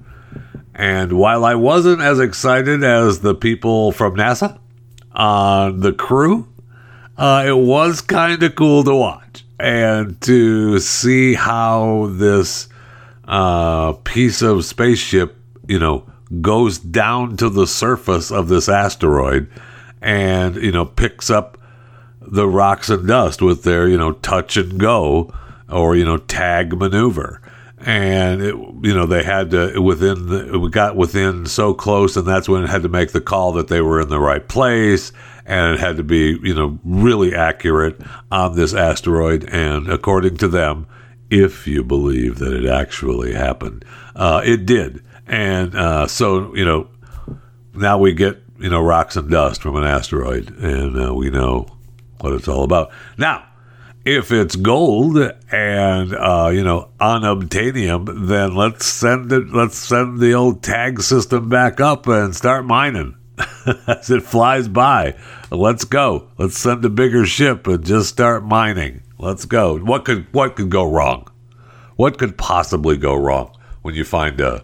[0.73, 4.57] And while I wasn't as excited as the people from NASA
[5.11, 6.47] on the crew,
[7.17, 12.69] uh, it was kind of cool to watch and to see how this
[13.27, 15.35] uh, piece of spaceship,
[15.67, 16.09] you know,
[16.41, 19.49] goes down to the surface of this asteroid
[20.01, 21.57] and, you know, picks up
[22.21, 25.33] the rocks and dust with their, you know, touch and go
[25.69, 27.41] or, you know, tag maneuver.
[27.79, 32.25] And, it, you know, they had to, within, the, we got within so close, and
[32.25, 35.11] that's when it had to make the call that they were in the right place.
[35.45, 39.47] And it had to be, you know, really accurate on this asteroid.
[39.49, 40.87] And according to them,
[41.29, 43.85] if you believe that it actually happened.
[44.15, 45.03] Uh, it did.
[45.27, 46.87] And uh, so, you know,
[47.73, 51.67] now we get, you know, rocks and dust from an asteroid, and uh, we know
[52.21, 52.91] what it's all about.
[53.17, 53.45] Now,
[54.05, 55.17] if it's gold
[55.51, 59.49] and uh, you know unobtainium, then let's send it.
[59.49, 63.15] Let's send the old tag system back up and start mining
[63.87, 65.15] as it flies by.
[65.49, 66.29] Let's go.
[66.37, 69.01] Let's send a bigger ship and just start mining.
[69.25, 69.79] Let's go.
[69.79, 71.27] What could what could go wrong?
[71.95, 74.63] What could possibly go wrong when you find a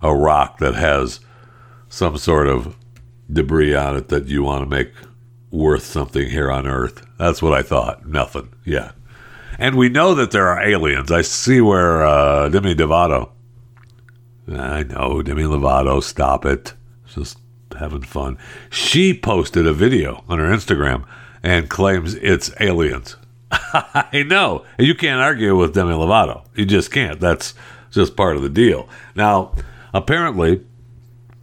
[0.00, 1.18] a rock that has
[1.88, 2.76] some sort of
[3.32, 4.92] debris on it that you want to make
[5.50, 7.04] worth something here on Earth?
[7.18, 8.06] That's what I thought.
[8.06, 8.52] Nothing.
[8.64, 8.92] Yeah.
[9.58, 11.10] And we know that there are aliens.
[11.10, 13.30] I see where uh, Demi Lovato.
[14.48, 16.00] I know Demi Lovato.
[16.00, 16.74] Stop it.
[17.12, 17.40] Just
[17.76, 18.38] having fun.
[18.70, 21.04] She posted a video on her Instagram
[21.42, 23.16] and claims it's aliens.
[24.12, 24.64] I know.
[24.78, 26.44] You can't argue with Demi Lovato.
[26.54, 27.20] You just can't.
[27.20, 27.54] That's
[27.90, 28.88] just part of the deal.
[29.14, 29.54] Now,
[29.94, 30.64] apparently,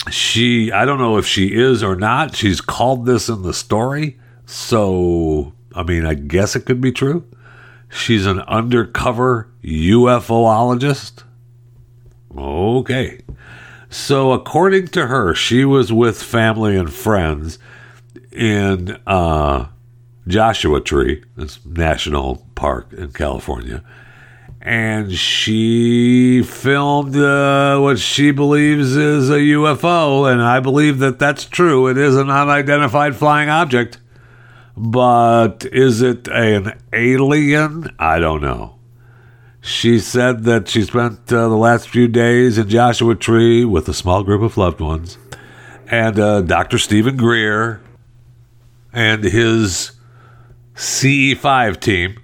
[0.10, 2.36] she, I don't know if she is or not.
[2.36, 4.20] She's called this in the story.
[4.46, 7.26] So, I mean, I guess it could be true.
[7.90, 11.24] She's an undercover UFOologist.
[12.36, 13.22] Okay.
[13.90, 17.60] So, according to her, she was with family and friends
[18.32, 19.68] in uh,
[20.28, 23.84] Joshua Tree, this national park in California.
[24.62, 31.44] And she filmed uh, what she believes is a UFO, and I believe that that's
[31.44, 31.88] true.
[31.88, 34.00] It is an unidentified flying object.
[34.78, 37.94] But is it an alien?
[38.00, 38.76] I don't know.
[39.60, 43.94] She said that she spent uh, the last few days in Joshua Tree with a
[43.94, 45.18] small group of loved ones,
[45.88, 46.78] and uh, Dr.
[46.78, 47.82] Stephen Greer
[48.92, 49.93] and his
[50.76, 52.20] CE5 team.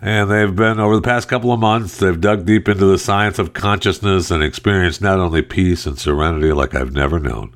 [0.00, 3.38] And they've been, over the past couple of months, they've dug deep into the science
[3.38, 7.54] of consciousness and experienced not only peace and serenity like I've never known,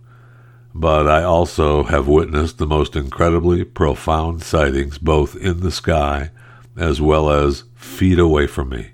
[0.75, 6.31] but I also have witnessed the most incredibly profound sightings both in the sky
[6.77, 8.89] as well as feet away from me.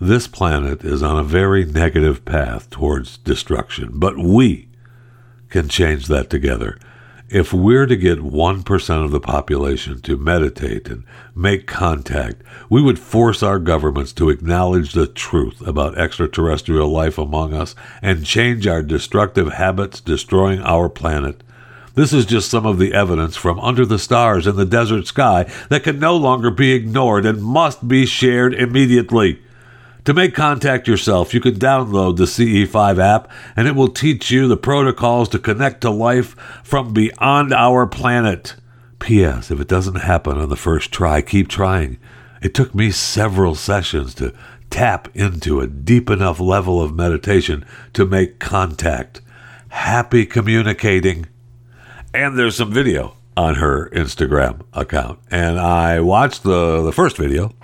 [0.00, 4.68] this planet is on a very negative path towards destruction, but we
[5.48, 6.76] can change that together.
[7.34, 11.02] If we're to get 1% of the population to meditate and
[11.34, 17.52] make contact, we would force our governments to acknowledge the truth about extraterrestrial life among
[17.52, 21.42] us and change our destructive habits, destroying our planet.
[21.96, 25.52] This is just some of the evidence from under the stars in the desert sky
[25.70, 29.42] that can no longer be ignored and must be shared immediately.
[30.04, 34.46] To make contact yourself, you can download the CE5 app and it will teach you
[34.46, 38.54] the protocols to connect to life from beyond our planet.
[38.98, 39.50] P.S.
[39.50, 41.98] If it doesn't happen on the first try, keep trying.
[42.42, 44.34] It took me several sessions to
[44.68, 49.22] tap into a deep enough level of meditation to make contact.
[49.70, 51.26] Happy communicating.
[52.12, 55.18] And there's some video on her Instagram account.
[55.30, 57.54] And I watched the, the first video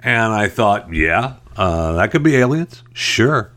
[0.00, 3.52] and I thought, yeah, uh, that could be aliens, sure,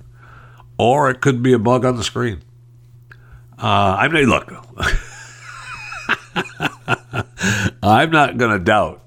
[0.77, 2.41] or it could be a bug on the screen.
[3.57, 4.51] Uh, I mean, look,
[7.83, 9.03] I'm not going to doubt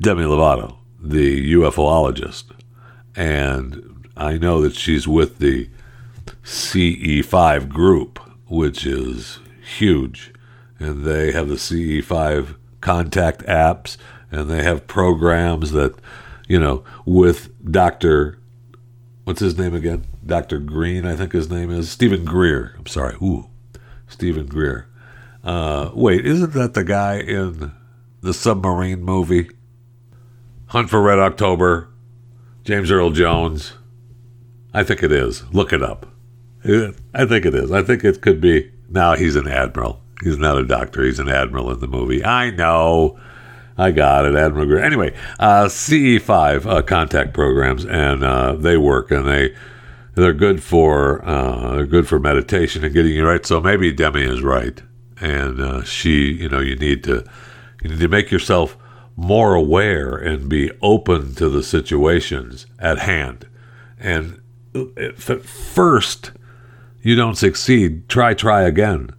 [0.00, 2.44] Demi Lovato, the UFOologist,
[3.16, 5.68] and I know that she's with the
[6.44, 9.40] CE5 group, which is
[9.78, 10.32] huge,
[10.78, 13.96] and they have the CE5 contact apps,
[14.30, 15.98] and they have programs that
[16.50, 18.36] you know, with Dr.
[19.22, 20.04] What's his name again?
[20.26, 20.58] Dr.
[20.58, 21.88] Green, I think his name is.
[21.88, 22.74] Stephen Greer.
[22.76, 23.14] I'm sorry.
[23.22, 23.48] Ooh,
[24.08, 24.88] Stephen Greer.
[25.44, 27.70] Uh, wait, isn't that the guy in
[28.20, 29.48] the submarine movie?
[30.66, 31.88] Hunt for Red October,
[32.64, 33.74] James Earl Jones.
[34.74, 35.44] I think it is.
[35.52, 36.06] Look it up.
[36.64, 37.70] I think it is.
[37.70, 38.72] I think it could be.
[38.88, 40.02] Now he's an admiral.
[40.24, 41.04] He's not a doctor.
[41.04, 42.24] He's an admiral in the movie.
[42.24, 43.18] I know.
[43.78, 44.82] I got it, Admiral Greer.
[44.82, 49.54] Anyway, uh, CE5 uh, contact programs, and uh, they work, and they
[50.14, 53.44] they're good for uh, they're good for meditation and getting you right.
[53.46, 54.80] So maybe Demi is right,
[55.20, 57.24] and uh, she, you know, you need to
[57.82, 58.76] you need to make yourself
[59.16, 63.46] more aware and be open to the situations at hand.
[63.98, 64.40] And
[64.74, 66.32] if at first
[67.02, 69.10] you don't succeed, try try again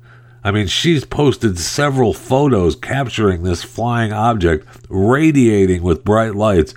[0.44, 6.74] I mean, she's posted several photos capturing this flying object radiating with bright lights,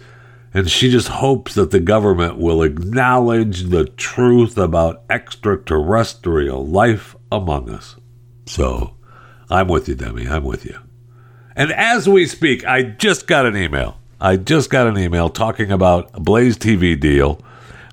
[0.52, 7.70] and she just hopes that the government will acknowledge the truth about extraterrestrial life among
[7.70, 7.96] us.
[8.46, 8.96] So,
[9.48, 10.28] I'm with you, Demi.
[10.28, 10.78] I'm with you.
[11.56, 13.98] And as we speak, I just got an email.
[14.20, 17.40] I just got an email talking about a Blaze TV deal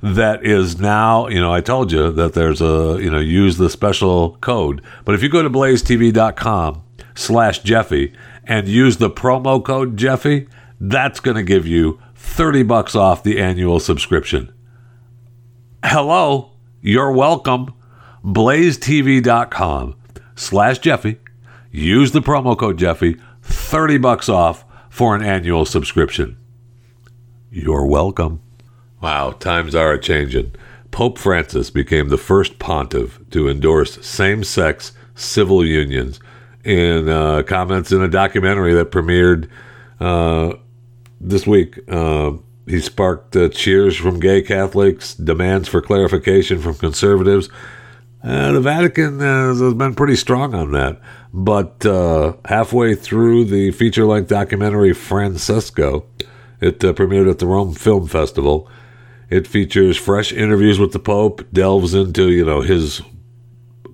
[0.01, 3.69] that is now, you know, I told you that there's a, you know, use the
[3.69, 4.81] special code.
[5.05, 6.83] But if you go to blazetv.com
[7.15, 8.13] slash Jeffy
[8.45, 10.47] and use the promo code Jeffy,
[10.79, 14.51] that's going to give you 30 bucks off the annual subscription.
[15.83, 17.73] Hello, you're welcome.
[18.23, 19.95] blazetv.com
[20.35, 21.19] slash Jeffy.
[21.71, 26.37] Use the promo code Jeffy, 30 bucks off for an annual subscription.
[27.49, 28.41] You're welcome.
[29.01, 30.53] Wow, times are a changing.
[30.91, 36.19] Pope Francis became the first pontiff to endorse same sex civil unions
[36.63, 39.49] in uh, comments in a documentary that premiered
[39.99, 40.53] uh,
[41.19, 41.79] this week.
[41.89, 42.33] Uh,
[42.67, 47.49] he sparked uh, cheers from gay Catholics, demands for clarification from conservatives.
[48.23, 51.01] Uh, the Vatican has been pretty strong on that.
[51.33, 56.05] But uh, halfway through the feature length documentary Francesco,
[56.59, 58.69] it premiered at the Rome Film Festival
[59.31, 63.01] it features fresh interviews with the Pope, delves into, you know, his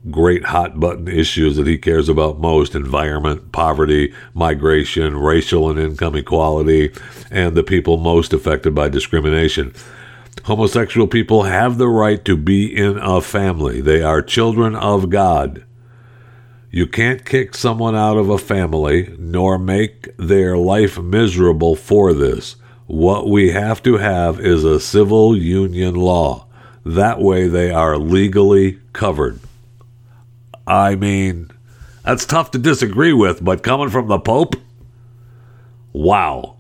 [0.10, 6.16] great hot button issues that he cares about most environment, poverty, migration, racial and income
[6.16, 6.92] equality,
[7.30, 9.74] and the people most affected by discrimination.
[10.46, 15.64] Homosexual people have the right to be in a family, they are children of God.
[16.72, 22.56] You can't kick someone out of a family nor make their life miserable for this.
[22.88, 26.48] What we have to have is a civil union law.
[26.86, 29.42] That way they are legally covered.
[30.66, 31.52] I mean,
[32.04, 34.56] that's tough to disagree with, but coming from the Pope,
[35.92, 36.56] wow.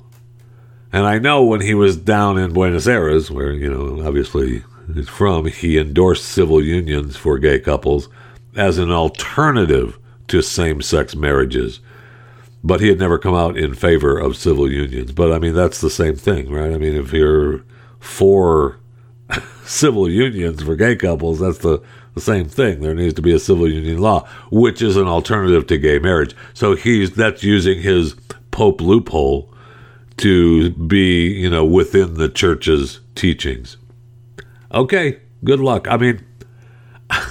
[0.91, 4.63] And I know when he was down in Buenos Aires, where, you know, obviously
[4.93, 8.09] he's from, he endorsed civil unions for gay couples
[8.53, 9.97] as an alternative
[10.27, 11.79] to same sex marriages
[12.63, 15.11] but he had never come out in favor of civil unions.
[15.11, 16.73] But I mean, that's the same thing, right?
[16.73, 17.63] I mean, if you're
[17.99, 18.79] for
[19.65, 21.81] civil unions for gay couples, that's the,
[22.13, 22.81] the same thing.
[22.81, 26.35] There needs to be a civil union law, which is an alternative to gay marriage.
[26.53, 28.15] So he's that's using his
[28.51, 29.53] Pope loophole
[30.17, 33.77] to be, you know, within the church's teachings.
[34.73, 35.87] Okay, good luck.
[35.87, 36.25] I mean,
[37.09, 37.27] I,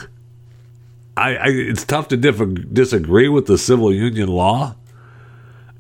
[1.17, 4.77] I it's tough to disagree with the civil union law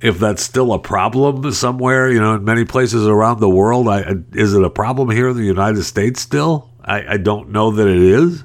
[0.00, 3.88] if that's still a problem somewhere, you know, in many places around the world.
[3.88, 6.70] I, is it a problem here in the United States still?
[6.84, 8.44] I, I don't know that it is.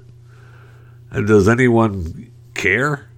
[1.11, 3.09] And does anyone care?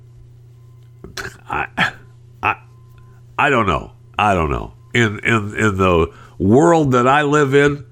[1.47, 1.93] I,
[2.41, 2.55] I,
[3.37, 3.91] I don't know.
[4.17, 4.73] I don't know.
[4.93, 7.85] In in in the world that I live in,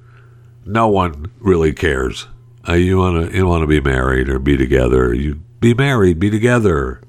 [0.66, 2.28] no one really cares.
[2.68, 5.14] Uh, you want to you want to be married or be together.
[5.14, 7.02] You be married, be together.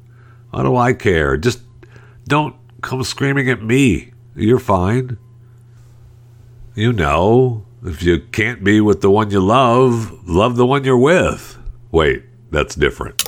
[0.50, 1.36] Why do I care?
[1.36, 1.60] Just
[2.26, 4.12] don't come screaming at me.
[4.34, 5.18] You're fine.
[6.74, 10.98] You know, if you can't be with the one you love, love the one you're
[10.98, 11.58] with.
[11.90, 13.22] Wait, that's different.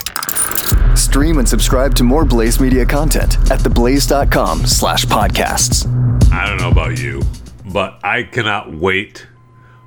[0.97, 5.87] Stream and subscribe to more Blaze Media content at theblaze.com slash podcasts.
[6.33, 7.23] I don't know about you,
[7.73, 9.27] but I cannot wait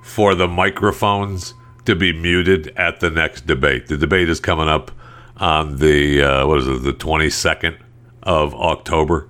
[0.03, 1.53] for the microphones
[1.85, 3.87] to be muted at the next debate.
[3.87, 4.91] The debate is coming up
[5.37, 7.77] on the, uh, what is it, the 22nd
[8.23, 9.29] of October,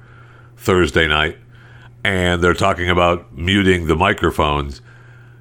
[0.57, 1.37] Thursday night.
[2.03, 4.81] And they're talking about muting the microphones,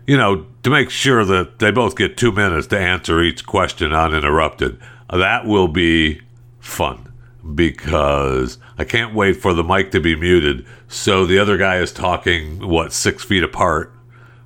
[0.06, 3.92] you know, to make sure that they both get two minutes to answer each question
[3.92, 4.78] uninterrupted.
[5.10, 6.22] That will be
[6.58, 7.12] fun
[7.54, 10.66] because I can't wait for the mic to be muted.
[10.88, 13.92] So the other guy is talking, what, six feet apart,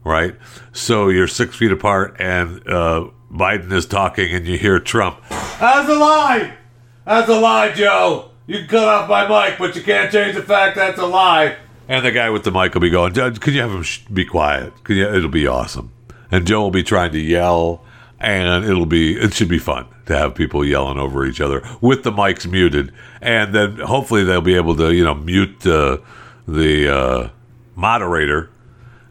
[0.04, 0.36] right?
[0.72, 5.88] So you're six feet apart and uh, Biden is talking and you hear Trump, That's
[5.88, 6.56] a lie!
[7.06, 8.29] That's a lie, Joe!
[8.50, 11.54] You can cut off my mic, but you can't change the fact that's a lie.
[11.86, 14.00] And the guy with the mic will be going, Judge, could you have him sh-
[14.12, 14.72] be quiet?
[14.88, 15.08] You?
[15.08, 15.92] It'll be awesome.
[16.32, 17.84] And Joe will be trying to yell,
[18.18, 22.02] and it'll be it should be fun to have people yelling over each other with
[22.02, 22.92] the mics muted,
[23.22, 25.98] and then hopefully they'll be able to you know mute uh,
[26.48, 27.28] the uh,
[27.76, 28.50] moderator,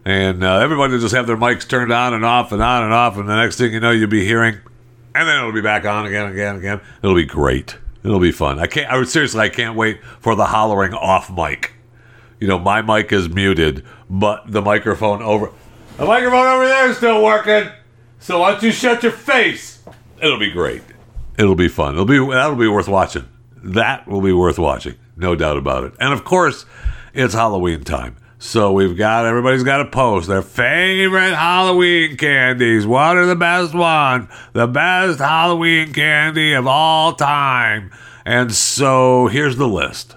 [0.04, 2.92] and uh, everybody will just have their mics turned on and off and on and
[2.92, 4.58] off, and the next thing you know you'll be hearing,
[5.14, 6.82] and then it'll be back on again, again, again.
[7.02, 7.78] It'll be great.
[8.02, 8.58] It'll be fun.
[8.58, 8.90] I can't.
[8.90, 9.40] I seriously.
[9.40, 11.72] I can't wait for the hollering off mic.
[12.38, 15.52] You know, my mic is muted, but the microphone over
[15.98, 17.70] the microphone over there is still working.
[18.18, 19.82] So why don't you shut your face?
[20.22, 20.82] It'll be great.
[21.38, 21.94] It'll be fun.
[21.94, 23.28] It'll be that'll be worth watching.
[23.62, 25.92] That will be worth watching, no doubt about it.
[26.00, 26.64] And of course,
[27.12, 28.16] it's Halloween time.
[28.42, 32.86] So we've got everybody's got to post their favorite Halloween candies.
[32.86, 34.30] What are the best one?
[34.54, 37.90] The best Halloween candy of all time.
[38.24, 40.16] And so here's the list.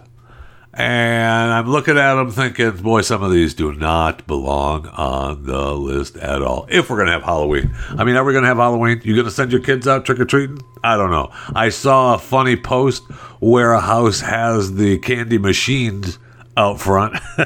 [0.73, 5.73] And I'm looking at them thinking, boy, some of these do not belong on the
[5.73, 6.65] list at all.
[6.69, 7.75] If we're going to have Halloween.
[7.89, 9.01] I mean, are we going to have Halloween?
[9.03, 10.61] You going to send your kids out trick or treating?
[10.81, 11.29] I don't know.
[11.53, 13.03] I saw a funny post
[13.41, 16.19] where a house has the candy machines
[16.55, 17.13] out front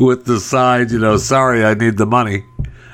[0.00, 2.44] with the sign, you know, sorry, I need the money.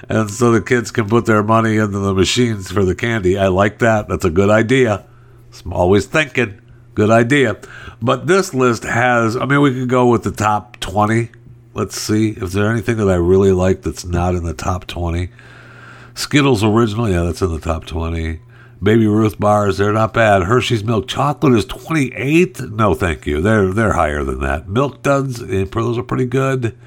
[0.09, 3.39] And so the kids can put their money into the machines for the candy.
[3.39, 4.09] I like that.
[4.09, 5.07] That's a good idea.
[5.65, 6.61] I'm always thinking.
[6.95, 7.57] Good idea.
[8.03, 11.31] But this list has, I mean, we could go with the top 20.
[11.75, 12.31] Let's see.
[12.31, 15.31] Is there anything that I really like that's not in the top 20?
[16.15, 18.41] Skittles Original, yeah, that's in the top 20.
[18.83, 20.45] Baby Ruth bars, they're not bad.
[20.45, 22.71] Hershey's milk chocolate is 28th.
[22.71, 23.43] No, thank you.
[23.43, 24.69] They're they're higher than that.
[24.69, 26.79] Milk duds, those are pretty good.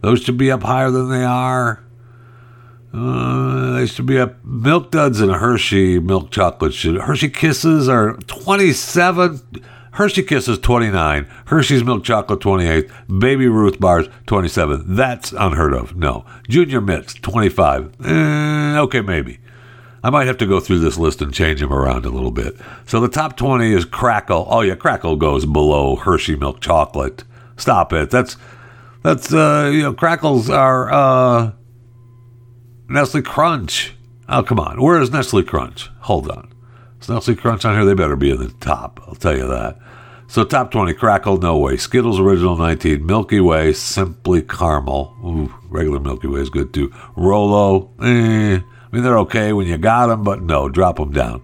[0.00, 1.82] Those should be up higher than they are.
[2.92, 4.44] Uh, they should be up.
[4.44, 7.00] Milk duds and Hershey milk chocolate should.
[7.02, 9.40] Hershey Kisses are 27.
[9.92, 11.26] Hershey Kisses 29.
[11.46, 12.90] Hershey's milk chocolate 28.
[13.18, 14.96] Baby Ruth bars 27.
[14.96, 15.96] That's unheard of.
[15.96, 16.24] No.
[16.48, 17.94] Junior Mints 25.
[18.04, 19.38] Eh, okay, maybe.
[20.02, 22.56] I might have to go through this list and change them around a little bit.
[22.86, 24.46] So the top 20 is Krackel.
[24.48, 27.24] Oh yeah, Krackel goes below Hershey milk chocolate.
[27.56, 28.10] Stop it.
[28.10, 28.36] That's
[29.02, 31.52] that's uh you know crackles are uh
[32.88, 33.94] Nestle Crunch.
[34.28, 34.80] Oh come on.
[34.80, 35.90] Where is Nestle Crunch?
[36.00, 36.52] Hold on.
[37.00, 37.84] Is Nestle Crunch on here?
[37.84, 39.00] They better be in the top.
[39.06, 39.78] I'll tell you that.
[40.30, 41.78] So top 20, Krackel, no way.
[41.78, 45.16] Skittles Original 19, Milky Way, Simply Caramel.
[45.24, 46.92] Ooh, regular Milky Way is good too.
[47.16, 48.60] Rolo, eh.
[48.90, 51.42] I mean, they're okay when you got them, but no, drop them down.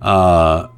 [0.00, 0.68] Uh,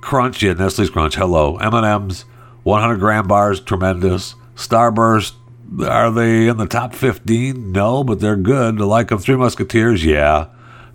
[0.00, 1.16] Crunch, yeah, Nestle's Crunch.
[1.16, 2.24] Hello, M and M's,
[2.62, 4.36] 100 gram bars, tremendous.
[4.54, 5.34] Starburst,
[5.80, 7.72] are they in the top 15?
[7.72, 8.78] No, but they're good.
[8.78, 9.18] The like them.
[9.18, 10.46] Three Musketeers, yeah.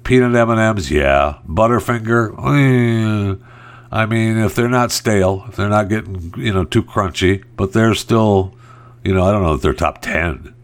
[0.04, 1.40] Peanut M and M's, yeah.
[1.48, 3.46] Butterfinger, eh.
[3.92, 7.74] I mean, if they're not stale, if they're not getting you know too crunchy, but
[7.74, 8.56] they're still,
[9.04, 10.56] you know, I don't know if they're top 10.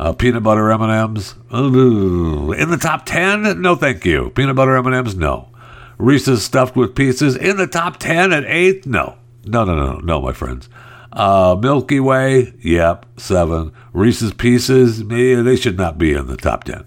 [0.00, 1.34] Uh, peanut butter M&Ms?
[1.52, 4.30] In the top 10 no thank you.
[4.30, 5.14] Peanut butter M&Ms?
[5.14, 5.50] No.
[5.98, 7.36] Reese's stuffed with pieces?
[7.36, 9.18] In the top 10 at 8th no.
[9.44, 10.70] No no no no my friends.
[11.12, 13.72] Uh, Milky Way, yep, seven.
[13.92, 16.84] Reese's Pieces, yeah, they should not be in the top ten.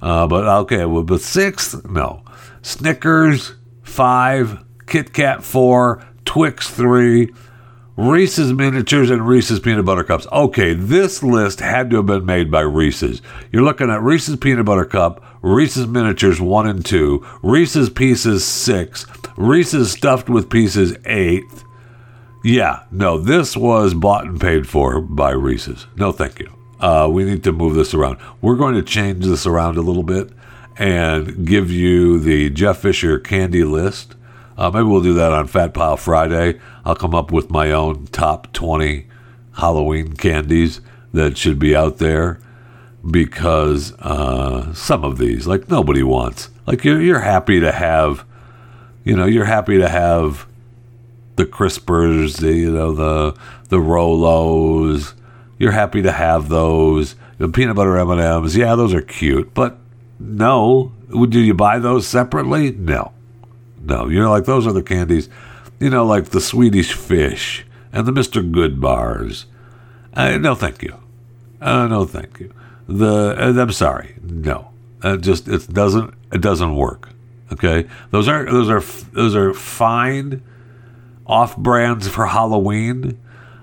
[0.00, 2.22] Uh, but okay, well, but sixth, no.
[2.62, 4.64] Snickers, five.
[4.86, 6.02] Kit Kat, four.
[6.24, 7.32] Twix, three.
[7.98, 10.24] Reese's Miniatures and Reese's Peanut Butter Cups.
[10.30, 13.20] Okay, this list had to have been made by Reese's.
[13.50, 19.04] You're looking at Reese's Peanut Butter Cup, Reese's Miniatures 1 and 2, Reese's Pieces 6,
[19.36, 21.42] Reese's Stuffed with Pieces 8.
[22.44, 25.88] Yeah, no, this was bought and paid for by Reese's.
[25.96, 26.52] No, thank you.
[26.78, 28.18] Uh, we need to move this around.
[28.40, 30.30] We're going to change this around a little bit
[30.76, 34.14] and give you the Jeff Fisher candy list.
[34.58, 36.58] Uh, maybe we'll do that on Fat Pile Friday.
[36.84, 39.06] I'll come up with my own top 20
[39.52, 40.80] Halloween candies
[41.12, 42.40] that should be out there
[43.08, 48.24] because uh, some of these, like nobody wants, like you're, you're happy to have,
[49.04, 50.46] you know, you're happy to have
[51.36, 53.38] the crispers, the, you know, the
[53.68, 55.14] the Rolos.
[55.56, 57.14] You're happy to have those.
[57.38, 59.78] The peanut butter M&Ms, yeah, those are cute, but
[60.18, 60.92] no,
[61.28, 62.72] do you buy those separately?
[62.72, 63.12] No,
[63.88, 64.08] no.
[64.08, 65.28] You're like those are the candies,
[65.80, 69.46] you know, like the Swedish fish and the Mister Good bars.
[70.14, 70.96] Uh, no, thank you.
[71.60, 72.52] Uh, no, thank you.
[72.86, 74.70] The uh, I'm sorry, no.
[75.02, 77.10] Uh, just it doesn't it doesn't work.
[77.52, 78.80] Okay, those are those are
[79.12, 80.42] those are fine
[81.26, 83.18] off brands for Halloween,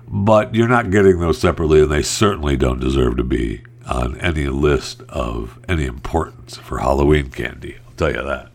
[0.07, 4.47] but you're not getting those separately, and they certainly don't deserve to be on any
[4.47, 7.78] list of any importance for Halloween candy.
[7.86, 8.49] I'll tell you that.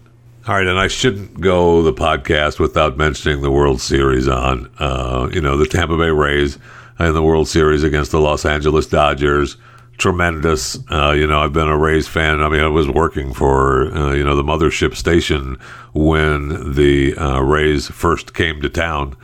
[0.50, 5.30] All right, and I shouldn't go the podcast without mentioning the World Series on, uh,
[5.32, 6.58] you know, the Tampa Bay Rays
[6.98, 9.56] and the World Series against the Los Angeles Dodgers.
[9.96, 10.76] Tremendous.
[10.90, 12.42] Uh, you know, I've been a Rays fan.
[12.42, 15.56] I mean, I was working for, uh, you know, the mothership station
[15.94, 19.16] when the uh, Rays first came to town,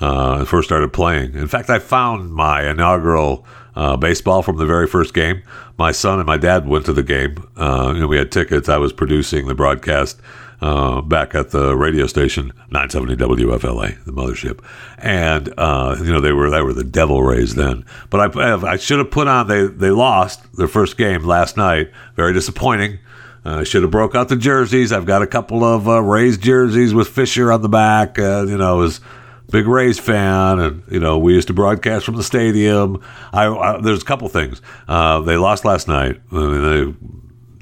[0.00, 1.32] uh, first started playing.
[1.32, 5.44] In fact, I found my inaugural uh, baseball from the very first game.
[5.78, 7.48] My son and my dad went to the game.
[7.56, 8.68] Uh, you know, we had tickets.
[8.68, 10.20] I was producing the broadcast
[10.60, 14.64] uh, back at the radio station 970 WFLA, the mothership,
[14.98, 17.84] and uh, you know they were they were the Devil Rays then.
[18.10, 21.90] But I I should have put on they they lost their first game last night.
[22.16, 22.98] Very disappointing.
[23.44, 24.90] I uh, should have broke out the jerseys.
[24.90, 28.18] I've got a couple of uh, Rays jerseys with Fisher on the back.
[28.18, 29.02] Uh, you know, was
[29.50, 33.02] big Rays fan, and you know we used to broadcast from the stadium.
[33.32, 34.62] I, I there's a couple things.
[34.88, 36.20] Uh, they lost last night.
[36.32, 36.96] I mean, the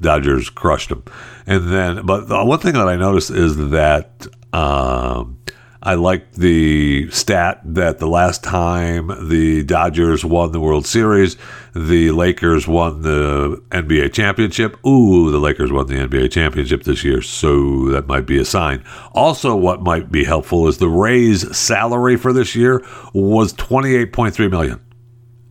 [0.03, 1.03] Dodgers crushed them,
[1.47, 4.27] and then but the one thing that I noticed is that.
[4.53, 5.39] Um,
[5.85, 11.35] I like the stat that the last time the Dodgers won the World Series,
[11.75, 14.77] the Lakers won the NBA championship.
[14.87, 18.81] Ooh, the Lakers won the NBA championship this year, so that might be a sign.
[19.11, 22.81] Also, what might be helpful is the Rays' salary for this year
[23.13, 24.79] was twenty eight point three million.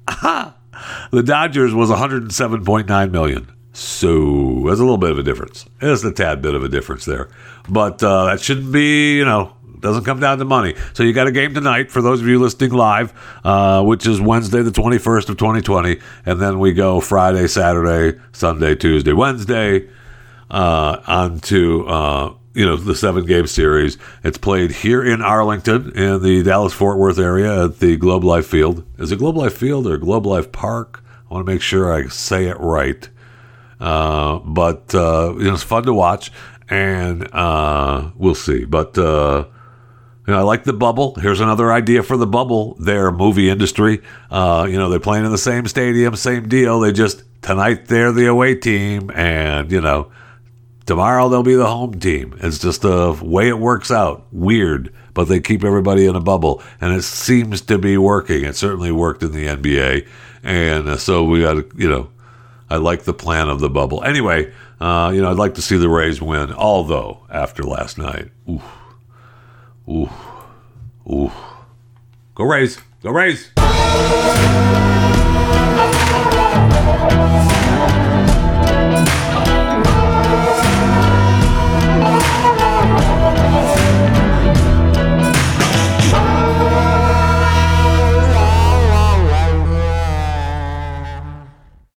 [0.09, 0.57] Aha!
[1.13, 3.53] The Dodgers was one hundred seven point nine million.
[3.73, 5.65] So there's a little bit of a difference.
[5.81, 7.29] There's a tad bit of a difference there,
[7.69, 10.75] but uh, that shouldn't be, you know, doesn't come down to money.
[10.95, 13.13] So you got a game tonight for those of you listening live,
[13.45, 15.99] uh, which is Wednesday, the 21st of 2020.
[16.25, 19.89] And then we go Friday, Saturday, Sunday, Tuesday, Wednesday
[20.51, 23.99] uh, on to, uh, you know, the seven game series.
[24.23, 28.47] It's played here in Arlington in the Dallas Fort Worth area at the Globe Life
[28.47, 28.87] Field.
[28.99, 31.03] Is it Globe Life Field or Globe Life Park?
[31.29, 33.09] I want to make sure I say it right.
[33.83, 36.31] Uh, but uh, you know, it's fun to watch,
[36.71, 38.65] and uh, we'll see.
[38.65, 39.45] But uh,
[40.25, 41.17] you know, I like the bubble.
[41.17, 42.75] Here's another idea for the bubble.
[42.75, 44.01] Their movie industry.
[44.31, 46.79] Uh, you know, they're playing in the same stadium, same deal.
[46.79, 50.13] They just tonight they're the away team, and you know,
[50.87, 52.39] tomorrow they'll be the home team.
[52.41, 54.29] It's just the way it works out.
[54.31, 58.45] Weird, but they keep everybody in a bubble, and it seems to be working.
[58.45, 60.07] It certainly worked in the NBA,
[60.45, 62.11] and uh, so we got to, you know,
[62.73, 64.03] I like the plan of the bubble.
[64.03, 64.51] Anyway,
[64.81, 66.53] uh, you know, I'd like to see the Rays win.
[66.55, 68.63] Although after last night, ooh,
[69.89, 70.09] Ooh.
[71.07, 71.33] Ooh.
[72.35, 72.79] Go Rays.
[73.03, 73.51] Go Rays.